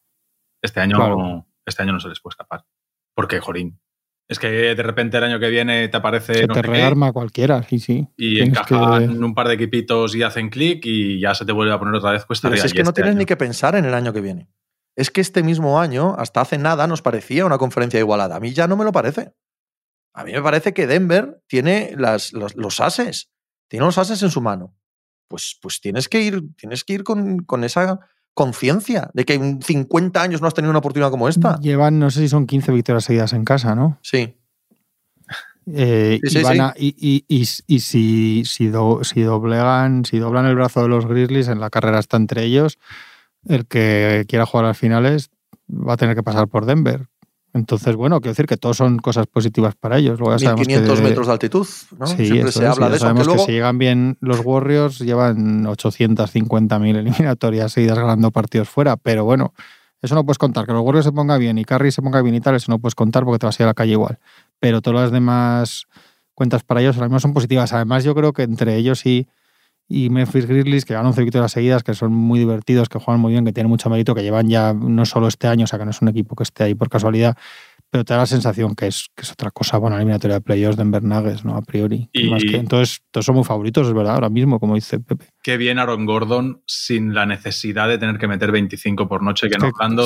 [0.62, 1.46] Este año, Claro.
[1.64, 2.66] este año no se les puede escapar.
[3.14, 3.80] Porque, jorín,
[4.28, 7.12] es que de repente el año que viene te aparece Se no te qué, rearma
[7.12, 8.08] cualquiera, sí, sí.
[8.16, 11.52] y Tienes encajan que- un par de equipitos y hacen clic y ya se te
[11.52, 12.66] vuelve a poner otra vez cuesta Pero si arriba.
[12.66, 14.48] es que no este tienes año- ni que pensar en el año que viene.
[14.96, 18.36] Es que este mismo año, hasta hace nada, nos parecía una conferencia igualada.
[18.36, 19.32] A mí ya no me lo parece.
[20.14, 23.30] A mí me parece que Denver tiene las, los, los ases.
[23.68, 24.74] Tiene los ases en su mano.
[25.28, 27.98] Pues, pues tienes que ir, tienes que ir con, con esa
[28.34, 31.58] conciencia de que en 50 años no has tenido una oportunidad como esta.
[31.60, 33.98] Llevan, no sé si son 15 victorias seguidas en casa, ¿no?
[34.02, 34.34] Sí.
[35.66, 36.60] Eh, Sí, sí, y, van sí.
[36.60, 40.88] a- y, y- y- y si, si, do- si doblegan, si doblan el brazo de
[40.88, 42.78] los Grizzlies, en la carrera está entre ellos,
[43.48, 45.30] el que quiera jugar a las finales
[45.70, 47.06] va a tener que pasar por Denver.
[47.54, 50.18] Entonces, bueno, quiero decir que todos son cosas positivas para ellos.
[50.18, 51.66] Luego ya sabemos 1500 que- metros de altitud.
[51.98, 52.06] ¿no?
[52.08, 53.04] Sí, Siempre se es, habla ya de eso.
[53.06, 58.96] Sabemos luego, que si llegan bien los Warriors, llevan 850.000 eliminatorias seguidas ganando partidos fuera,
[58.96, 59.54] pero bueno,
[60.02, 60.66] eso no puedes contar.
[60.66, 62.78] Que los Warriors se ponga bien y Curry se ponga bien y tal, eso no
[62.78, 64.18] puedes contar porque te vas a ir a la calle igual.
[64.60, 65.86] Pero todas las demás
[66.34, 67.72] cuentas para ellos ahora mismo son positivas.
[67.72, 69.28] Además, yo creo que entre ellos y,
[69.88, 73.32] y Memphis Grizzlies, que ganan 11 victorias seguidas, que son muy divertidos, que juegan muy
[73.32, 75.84] bien, que tienen mucho mérito, que llevan ya no solo este año, o sea, que
[75.84, 77.36] no es un equipo que esté ahí por casualidad,
[77.90, 80.76] pero te da la sensación que es, que es otra cosa, bueno, eliminatoria de playoffs,
[80.76, 81.54] Denver Nuggets, ¿no?
[81.56, 82.08] A priori.
[82.12, 85.26] Y- Más que- entonces, todos son muy favoritos, es verdad, ahora mismo, como dice Pepe.
[85.42, 89.54] Qué bien Aaron Gordon sin la necesidad de tener que meter 25 por noche, que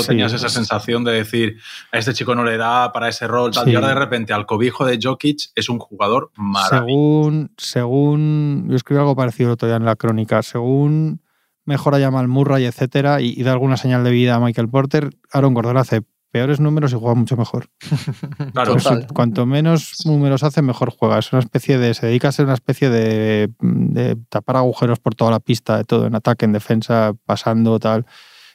[0.02, 1.56] sí, tenías esa es- sensación de decir,
[1.90, 4.44] a este chico no le da para ese rol, tal, y ahora de repente al
[4.44, 6.84] cobijo de Jokic es un jugador maravilloso.
[6.86, 11.22] Según, según, yo escribí algo parecido el otro día en la crónica, según
[11.64, 15.54] mejora Jamal Murray, etcétera, y, y da alguna señal de vida a Michael Porter, Aaron
[15.54, 17.68] Gordon hace peores números y juega mucho mejor.
[18.52, 19.06] Claro, Total.
[19.12, 21.18] cuanto menos números hace, mejor juega.
[21.18, 21.94] Es una especie de.
[21.94, 25.84] Se dedica a ser una especie de, de tapar agujeros por toda la pista, de
[25.84, 28.06] todo, en ataque, en defensa, pasando, tal.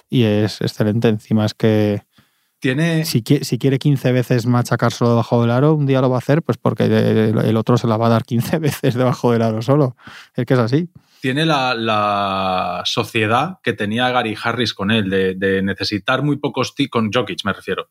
[0.09, 1.07] Y es excelente.
[1.07, 2.03] Encima es que
[2.63, 6.09] tiene, si quiere, si quiere 15 veces machacar solo debajo del aro, un día lo
[6.09, 8.93] va a hacer, pues porque el, el otro se la va a dar 15 veces
[8.93, 9.97] debajo del aro solo.
[10.33, 10.89] Es que es así.
[11.23, 16.75] Tiene la, la sociedad que tenía Gary Harris con él, de, de necesitar muy pocos
[16.75, 17.87] tiros, con Jokic me refiero,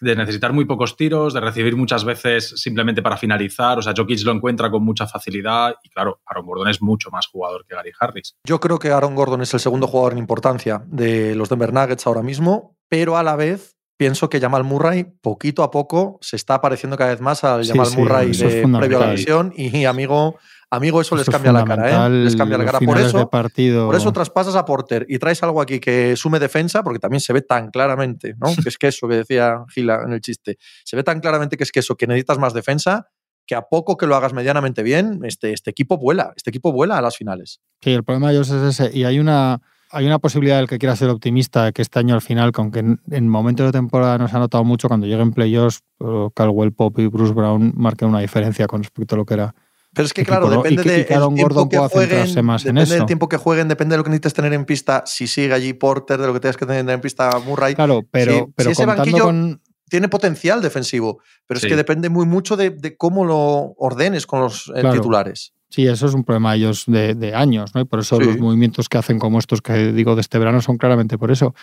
[0.00, 3.78] de necesitar muy pocos tiros, de recibir muchas veces simplemente para finalizar.
[3.78, 7.28] O sea, Jokic lo encuentra con mucha facilidad y claro, Aaron Gordon es mucho más
[7.28, 8.34] jugador que Gary Harris.
[8.44, 12.04] Yo creo que Aaron Gordon es el segundo jugador en importancia de los Denver Nuggets
[12.08, 16.60] ahora mismo, pero a la vez pienso que Jamal Murray poquito a poco se está
[16.60, 19.84] pareciendo cada vez más al Sí, Jamal sí, Murray de previo a la lesión y
[19.84, 20.36] amigo,
[20.72, 22.10] amigo eso, les es cambia la cara, ¿eh?
[22.10, 22.78] Les cambia la cara.
[22.80, 23.86] Por eso, partido.
[23.86, 27.32] por eso traspasas a Porter y traes algo aquí que sume defensa, porque también se
[27.32, 28.46] ve tan claramente, ¿no?
[28.62, 30.58] Que es que eso que decía Gila en el chiste.
[30.84, 33.08] Se ve tan claramente que es que eso, que necesitas más defensa,
[33.46, 36.96] que a poco que lo hagas medianamente bien, este, este equipo vuela, este equipo vuela
[36.96, 37.60] a las finales.
[37.80, 38.96] Sí, el problema de ellos es ese.
[38.96, 39.60] Y hay una,
[39.90, 42.78] hay una posibilidad del que quiera ser optimista que este año al final, con que
[42.78, 46.72] en, en momentos de temporada no se ha notado mucho, cuando lleguen playoffs, eh, Caldwell
[46.72, 49.54] Pop y Bruce Brown marquen una diferencia con respecto a lo que era.
[49.94, 53.36] Pero es que, claro, depende del Aaron tiempo que jueguen, más depende del tiempo que
[53.36, 55.02] jueguen, depende de lo que necesites tener en pista.
[55.06, 58.32] Si sigue allí Porter, de lo que tengas que tener en pista Murray, Claro, pero,
[58.32, 59.60] Sí, pero si ese banquillo- con.
[59.90, 61.18] tiene potencial defensivo.
[61.46, 61.66] Pero Sí.
[61.66, 64.94] es que depende muy mucho de, de cómo lo ordenes con los eh, Claro.
[64.96, 65.52] titulares.
[65.68, 67.82] Sí, eso es un problema de ellos de, de años, ¿no?
[67.82, 68.24] Y por eso Sí.
[68.24, 71.54] los movimientos que hacen como estos que digo de este verano son claramente por eso.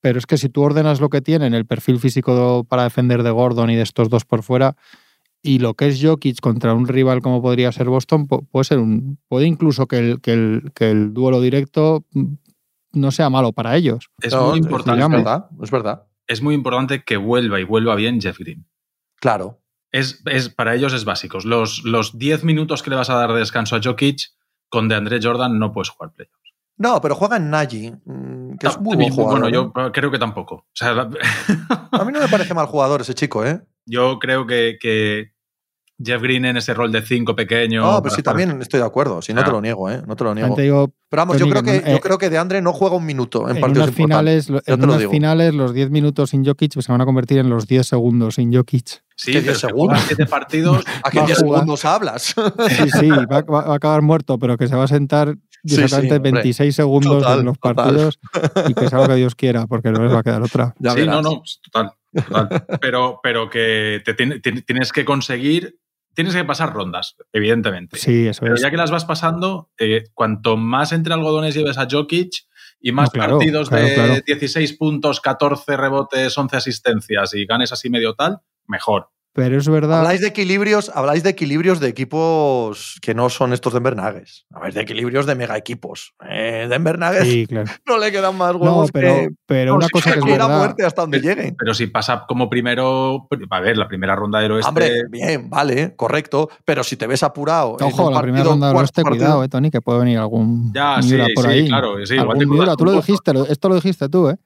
[0.00, 3.30] Pero es que si tú ordenas lo que tienen, el perfil físico para defender de
[3.30, 4.76] Gordon y de estos dos por fuera,
[5.46, 8.78] y lo que es Jokic contra un rival como podría ser Boston, pu- puede ser
[8.78, 9.18] un.
[9.28, 12.24] puede incluso que el, que el, que el duelo directo mm,
[12.92, 14.10] no sea malo para ellos.
[14.20, 15.02] Es No, muy importante.
[15.02, 16.06] Es verdad, es verdad.
[16.26, 18.66] Es muy importante que vuelva y vuelva bien Jeff Green.
[19.20, 19.60] Claro.
[19.92, 21.38] Es, es- para ellos es básico.
[21.44, 24.18] Los, los 10 minutos que le vas a dar de descanso a Jokic
[24.68, 26.34] con DeAndre Jordan no puedes jugar playoffs.
[26.78, 29.40] No, pero juega en Nagy, mm, que es muy buen jugador.
[29.40, 29.52] Bueno, ¿eh?
[29.52, 30.54] yo creo que tampoco.
[30.56, 31.08] O sea, la-
[31.92, 33.62] A mí no me parece mal jugador ese chico, ¿eh?
[33.86, 35.32] yo creo que, que
[36.04, 37.80] Jeff Green en ese rol de cinco pequeño.
[37.80, 39.22] No, pero sí, jugar- también estoy de acuerdo.
[39.22, 39.52] Si no te Ah.
[39.52, 40.02] lo niego, ¿eh?
[40.06, 40.54] No te lo niego.
[40.54, 42.72] te digo, Pero vamos, yo creo que, que, yo eh, creo que de Andre no
[42.72, 45.10] juega un minuto en en partidos unas finales, lo- en lo unas digo.
[45.10, 48.52] finales los 10 minutos sin Jokic se van a convertir en los 10 segundos sin
[48.54, 49.02] Jokic.
[49.16, 49.86] Sí, ¿Qué pero diez si segundos?
[49.88, 50.84] juegas siete partidos.
[51.04, 51.60] ¿A qué va a 10 jugar.
[51.60, 52.34] segundos hablas?
[52.68, 55.74] Sí, sí, va, va- va a acabar muerto, pero que se va a sentar Sí,
[55.82, 56.32] exactamente sí, hombre.
[56.32, 57.74] 26 segundos Total, en los total.
[57.74, 58.18] partidos
[58.68, 60.74] y que sea lo que Dios quiera, porque no les va a quedar otra.
[60.78, 61.22] Ya sí, no, verás.
[61.22, 61.90] no, pues, total.
[62.14, 62.66] total.
[62.80, 65.78] pero, pero que te tiene- ti- tienes que conseguir.
[66.16, 67.98] Tienes que pasar rondas, evidentemente.
[67.98, 68.62] Sí, eso Pero es.
[68.62, 72.32] ya que las vas pasando, eh, cuanto más entre algodones lleves a Jokic
[72.80, 74.14] y más No, claro, partidos claro, de claro.
[74.26, 79.10] 16 puntos, 14 rebotes, 11 asistencias y ganes así medio tal, mejor.
[79.36, 79.98] Pero es verdad.
[79.98, 84.46] Habláis de equilibrios, habláis de equilibrios de equipos que no son estos Denver Nuggets.
[84.50, 86.14] Habláis de equilibrios de mega equipos.
[86.28, 87.70] Eh, Denver Nuggets Sí, claro.
[87.86, 90.24] no le quedan más No, huevos pero, que, pero no, una sí, cosa que es
[90.24, 90.58] que ir a verdad.
[90.58, 91.54] muerte hasta donde lleguen.
[91.58, 94.68] Pero si pasa como primero, a ver, la primera ronda del oeste.
[94.70, 96.48] Hombre, bien, vale, correcto.
[96.64, 97.76] Pero si te ves apurado.
[97.78, 100.72] Ojo, la primera partido, ronda del oeste, partido- cuidado, eh, Tony, que puede venir algún
[100.72, 101.68] Ya, sí, por sí, ahí.
[101.68, 104.36] claro, sí, igual te juegas tú lo dijiste, esto lo dijiste tú, ¿eh?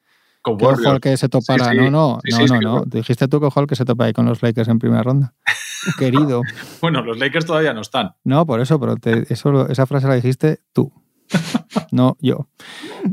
[0.43, 1.21] Con Que Warriors.
[1.21, 1.65] se topara.
[1.67, 1.77] Sí, sí.
[1.77, 2.85] No, no, Sí, no, no, no.
[2.87, 5.35] Dijiste tú que ojo al que se topa ahí con los Lakers en primera ronda.
[5.99, 6.43] Querido.
[6.81, 8.13] Bueno, los Lakers todavía no están.
[8.25, 10.93] No, por eso, pero te- eso, lo- esa frase la dijiste tú,
[11.93, 12.49] no yo.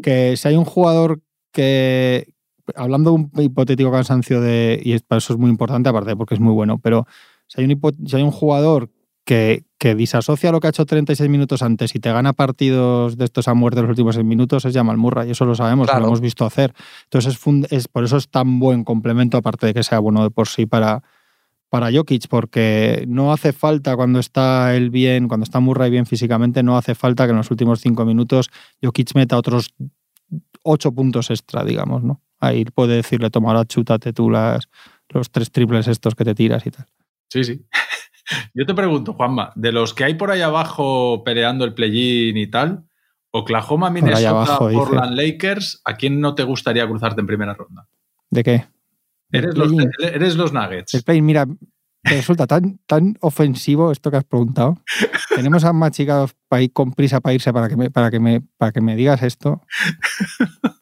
[0.04, 1.22] Que si hay un jugador
[1.52, 2.34] que,
[2.76, 6.40] hablando de un hipotético cansancio de, y para eso es muy importante aparte porque es
[6.42, 7.06] muy bueno, pero
[7.48, 8.90] si hay un, si hay un jugador
[9.28, 13.26] que, que disasocia lo que ha hecho 36 minutos antes y te gana partidos de
[13.26, 16.00] estos a muerte los últimos 6 minutos es Jamal Murray, y eso lo sabemos, Claro.
[16.00, 16.74] lo hemos visto hacer.
[17.04, 20.24] Entonces es, fund- es por eso es tan buen complemento, aparte de que sea bueno
[20.24, 21.04] de por sí para,
[21.70, 26.64] para Jokic, porque no hace falta cuando está él bien, cuando está Murray bien físicamente,
[26.64, 28.50] no hace falta que en los últimos cinco minutos
[28.82, 29.76] Jokic meta otros
[30.64, 32.22] ocho puntos extra, digamos, ¿no?
[32.40, 34.70] Ahí puede decirle, toma, ahora chútate tú las,
[35.10, 36.86] los tres triples estos que te tiras y tal.
[37.30, 37.66] Sí, sí.
[38.54, 42.48] Yo te pregunto, Juanma, de los que hay por ahí abajo peleando el play-in y
[42.48, 42.84] tal,
[43.32, 44.80] Oklahoma, Minnesota, abajo, dice.
[44.80, 47.88] Portland, Lakers, ¿a quién no te gustaría cruzarte en primera ronda?
[48.30, 48.66] ¿De qué?
[49.32, 50.94] Eres los Nuggets.
[50.94, 51.46] El play, mira,
[52.04, 54.78] te resulta tan, tan ofensivo esto que has preguntado.
[55.36, 58.42] Tenemos a Machicado para ir con prisa para irse para que me, para que me,
[58.58, 59.62] para que me digas esto.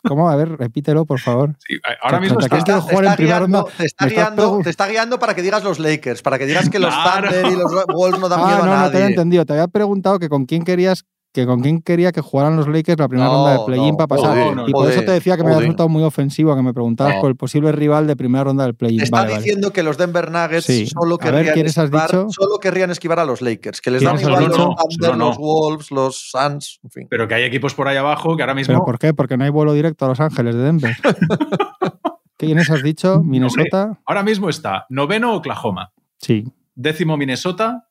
[0.08, 0.30] ¿Cómo?
[0.30, 1.56] A ver, repítelo, por favor.
[1.68, 3.66] Sí, ahora mismo está, guiando, ronda.
[3.78, 6.80] te, está guiando, te está guiando para que digas los Lakers, para que digas que
[6.80, 7.30] los Claro.
[7.30, 9.06] Thunder y los Wolves no dan Ah, miedo no, a no te había nadie.
[9.16, 9.46] entendido.
[9.46, 11.06] Te había preguntado que con quién querías
[11.36, 13.98] que con quién quería que jugaran los Lakers la primera No, ronda de play-in no,
[13.98, 14.54] para pasar.
[14.54, 17.16] joder, y por eso te decía que me había resultado muy ofensivo que me preguntabas
[17.16, 17.22] No.
[17.22, 19.02] por el posible rival de primera ronda del play-in.
[19.02, 19.44] Está Vale, vale.
[19.44, 20.88] diciendo que los Denver Nuggets Sí.
[20.88, 24.16] solo, ver, querrían ¿quiénes has esquivar, solo querrían esquivar a los Lakers, que les dan
[24.16, 24.76] ¿Quiénes has igual los?
[24.78, 25.26] Thunder, No, no.
[25.28, 27.08] los Wolves, los Suns, en fin.
[27.10, 28.74] pero que hay equipos por ahí abajo que ahora mismo.
[28.74, 29.14] ¿Pero por qué?
[29.14, 30.96] Porque no hay vuelo directo a Los Ángeles de Denver.
[32.38, 33.22] ¿Quiénes has dicho?
[33.24, 34.00] ¿Minnesota?
[34.06, 36.46] Ahora mismo está noveno Oklahoma, Sí.
[36.76, 37.88] décimo Minnesota,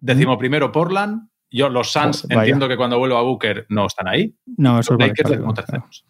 [0.00, 1.29] décimo primero Portland.
[1.50, 4.34] Yo, los Suns, entiendo que cuando vuelva Booker no están ahí.
[4.56, 5.54] No, eso Los es Lakers vale.
[5.54, 6.04] terceros.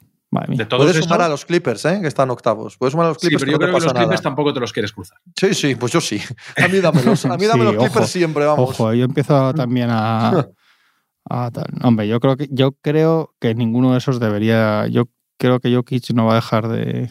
[0.49, 1.99] De todos Puedes esos, sumar a los Clippers, ¿eh?
[2.01, 2.77] que están octavos.
[2.77, 4.23] Puedes sumar a los sí, Clippers, pero yo que no creo que los Clippers nada.
[4.23, 5.19] tampoco te los quieres cruzar.
[5.35, 6.21] Sí, sí, pues yo sí.
[6.63, 7.25] A mí dámelos.
[7.27, 8.07] A mí dame Sí, los Clippers ojo.
[8.07, 8.71] siempre, vamos.
[8.71, 10.49] Ojo, yo empiezo también a,
[11.29, 11.67] a tal.
[11.83, 14.87] Hombre, yo creo que yo creo que ninguno de esos debería.
[14.87, 17.11] Yo creo que Jokic no va a dejar de,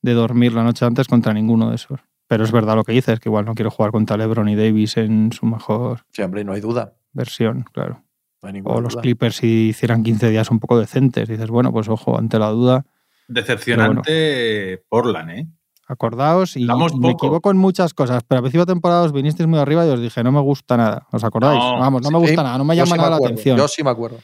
[0.00, 2.00] de dormir la noche antes contra ninguno de esos.
[2.28, 4.96] Pero es verdad lo que dices, que igual no quiero jugar contra LeBron y Davis
[4.96, 6.94] en su mejor Sí, hombre, no hay duda.
[7.16, 8.02] Versión, claro.
[8.64, 9.02] O los duda.
[9.02, 11.28] Clippers si hicieran 15 días un poco decentes.
[11.28, 12.84] Dices, bueno, pues ojo, ante la duda,
[13.28, 15.46] Decepcionante Portland, ¿eh?
[15.88, 17.26] acordaos y, Damos me poco.
[17.26, 18.22] equivoco en muchas cosas.
[18.26, 20.76] Pero a principio de temporada os vinisteis muy arriba y os dije, no me gusta
[20.76, 21.06] nada.
[21.12, 21.58] ¿Os acordáis?
[21.58, 23.56] No, Vamos, no me gusta nada, no me yo llama sí nada la acuerdo, atención.
[23.58, 24.18] Yo sí me acuerdo.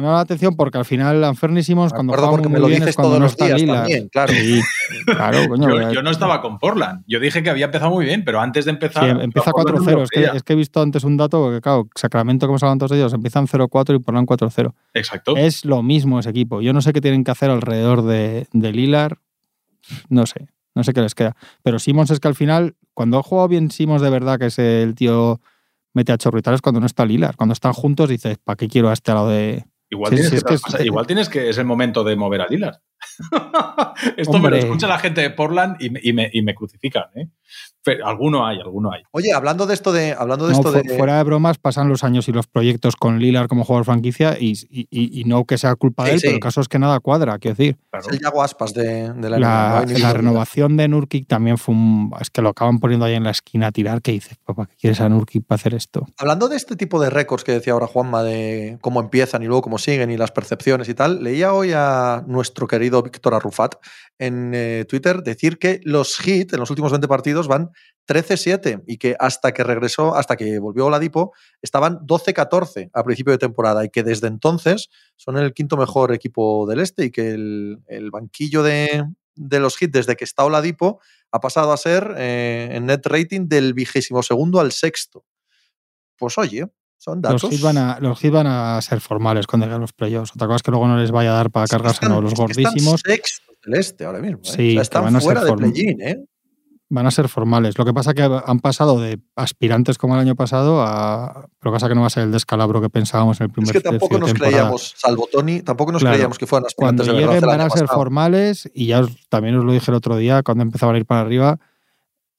[0.00, 2.66] Me llama la atención porque al final Anferni Simmons cuando juega porque muy me lo
[2.68, 3.76] bien dices es cuando todos no los está días Lillard.
[3.80, 4.32] también, claro.
[4.32, 4.60] Sí,
[5.04, 5.92] claro, coño.
[5.92, 7.04] Yo, no estaba con Portland.
[7.06, 9.08] Yo dije que había empezado muy bien, pero antes de empezar.
[9.08, 9.96] em- empieza Portland no 4-0.
[9.96, 12.64] lo Es que, es que he visto antes un dato porque, claro, Sacramento, como se
[12.66, 14.72] hablan todos ellos, empiezan 0-4 y Portland 4-0.
[14.94, 15.36] Exacto.
[15.36, 16.60] Es lo mismo ese equipo.
[16.62, 19.18] Yo no sé qué tienen que hacer alrededor de, de Lillard.
[20.08, 20.48] No sé.
[20.74, 21.36] No sé qué les queda.
[21.62, 24.58] Pero Simmons es que al final, cuando ha jugado bien Simmons de verdad, que es
[24.58, 25.40] el tío
[25.92, 27.34] mete a chorritar, es cuando no está Lillard.
[27.36, 29.64] Cuando están juntos dices, ¿para qué quiero a este lado de...?
[29.90, 31.48] Igual, Sí, tienes sí, que es que traspasar- igual tienes que.
[31.50, 32.76] Es el momento de mover a Lillard.
[34.16, 37.04] Esto me lo escucha la gente de Portland y me, y me, y me crucifican,
[37.14, 37.28] ¿eh?
[37.82, 39.02] Pero alguno hay, alguno hay.
[39.10, 40.12] Oye, hablando de esto de.
[40.12, 40.84] Hablando de esto de...
[40.98, 44.52] Fuera de bromas, pasan los años y los proyectos con Lilar como jugador franquicia y,
[44.70, 47.38] y, y no que sea culpa de él, pero el caso es que nada cuadra,
[47.38, 47.78] quiero decir.
[47.98, 52.12] Es el Yago Aspas de, de la La, la renovación de Nurkic también fue un.
[52.20, 54.02] Es que lo acaban poniendo ahí en la esquina a tirar.
[54.02, 54.66] ¿Qué dices, papá?
[54.66, 56.06] ¿Qué quieres a Nurkic para hacer esto?
[56.18, 59.62] Hablando de este tipo de récords que decía ahora Juanma, de cómo empiezan y luego
[59.62, 63.76] cómo siguen y las percepciones y tal, leía hoy a nuestro querido Víctor Arrufat
[64.18, 67.70] en eh, Twitter decir que los hits en los últimos 20 partidos van
[68.06, 71.32] 13-7 y que hasta que regresó, hasta que volvió Oladipo,
[71.62, 76.66] estaban 12-14 a principio de temporada y que desde entonces son el quinto mejor equipo
[76.66, 79.04] del este y que el, banquillo de,
[79.36, 83.48] de, los hits desde que está Oladipo ha pasado a ser eh, en net rating
[83.48, 85.24] del vigésimo segundo al sexto.
[86.16, 86.66] Pues oye,
[87.02, 87.42] son datos.
[87.44, 90.32] Los hits van a, los hits van a ser formales cuando lleguen los playoffs.
[90.34, 92.76] Otra cosa es que luego no les vaya a dar para cargarse están, los gordísimos.
[92.96, 94.38] Están sextos del este ahora mismo.
[94.38, 94.40] ¿eh?
[94.44, 96.24] Sí, o sea, están van a fuera ser de play-in, ¿eh?
[96.92, 97.78] van a ser formales.
[97.78, 101.48] Lo que pasa que han pasado de aspirantes como el año pasado a.
[101.62, 103.68] Lo que pasa que no va a ser el descalabro que pensábamos en el primer
[103.74, 104.56] Es que tampoco nos temporada.
[104.56, 106.14] creíamos, salvo Tony, tampoco nos Claro.
[106.16, 107.96] creíamos que fueran Cuando aspirantes de lleguen van a ser pasado.
[107.98, 111.06] formales y ya os- también os lo dije el otro día cuando empezaban a ir
[111.06, 111.58] para arriba.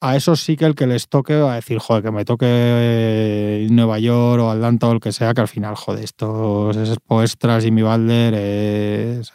[0.04, 3.68] A esos sí que el que les toque va a decir, joder, que me toque
[3.70, 7.66] Nueva York o Atlanta o el que sea, que al final, joder, estos Expo Extras
[7.66, 9.32] y mi Balder, es,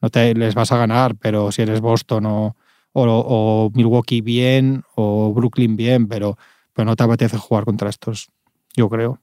[0.00, 2.56] no te les vas a ganar, pero si eres Boston o,
[2.92, 6.38] o, o Milwaukee bien o Brooklyn bien, pero,
[6.72, 8.30] pero no te apetece jugar contra estos,
[8.74, 9.20] yo creo.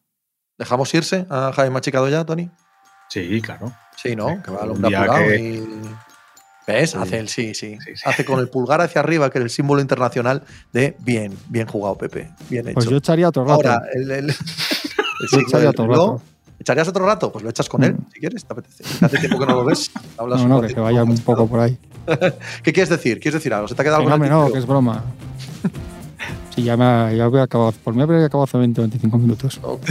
[0.60, 2.51] ¿Dejamos irse a Jaime Machicado ya, Tony?
[3.10, 3.72] Sí, claro.
[3.97, 4.41] Sí, ¿no?
[4.43, 5.64] Que va Un día que- y...
[6.66, 6.95] ¿Ves?
[6.95, 8.01] Hace el sí, sí, Sí, sí.
[8.05, 11.97] Hace con el pulgar hacia arriba, que es el símbolo internacional de bien, bien jugado,
[11.97, 12.30] Pepe.
[12.49, 12.76] Bien hecho.
[12.76, 13.53] Pues yo echaría otro rato.
[13.55, 16.22] Ahora, el, el- el Yo signo echaría del otro rato.
[16.59, 17.32] ¿Echarías otro rato?
[17.32, 18.05] Pues lo echas con él, Mm.
[18.14, 18.84] si quieres, te apetece.
[19.05, 19.91] Hace tiempo que no lo ves.
[20.18, 21.78] Hablas No, un no, que se vaya un poco por ahí.
[22.64, 23.20] ¿Qué quieres decir?
[23.20, 23.68] ¿Quieres decir algo?
[23.68, 25.03] ¿Se te ha quedado Que algo no, no, que es broma.
[26.55, 27.74] Sí, ya, me ha- ya había acabado.
[27.84, 29.59] Por mí habría acabado hace 20 25 minutos.
[29.64, 29.82] Ok.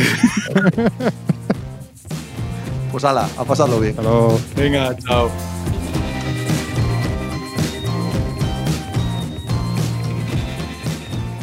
[2.91, 3.91] pues ala, a pasarlo bien.
[3.93, 4.41] Hasta luego.
[4.57, 5.31] Venga, chao.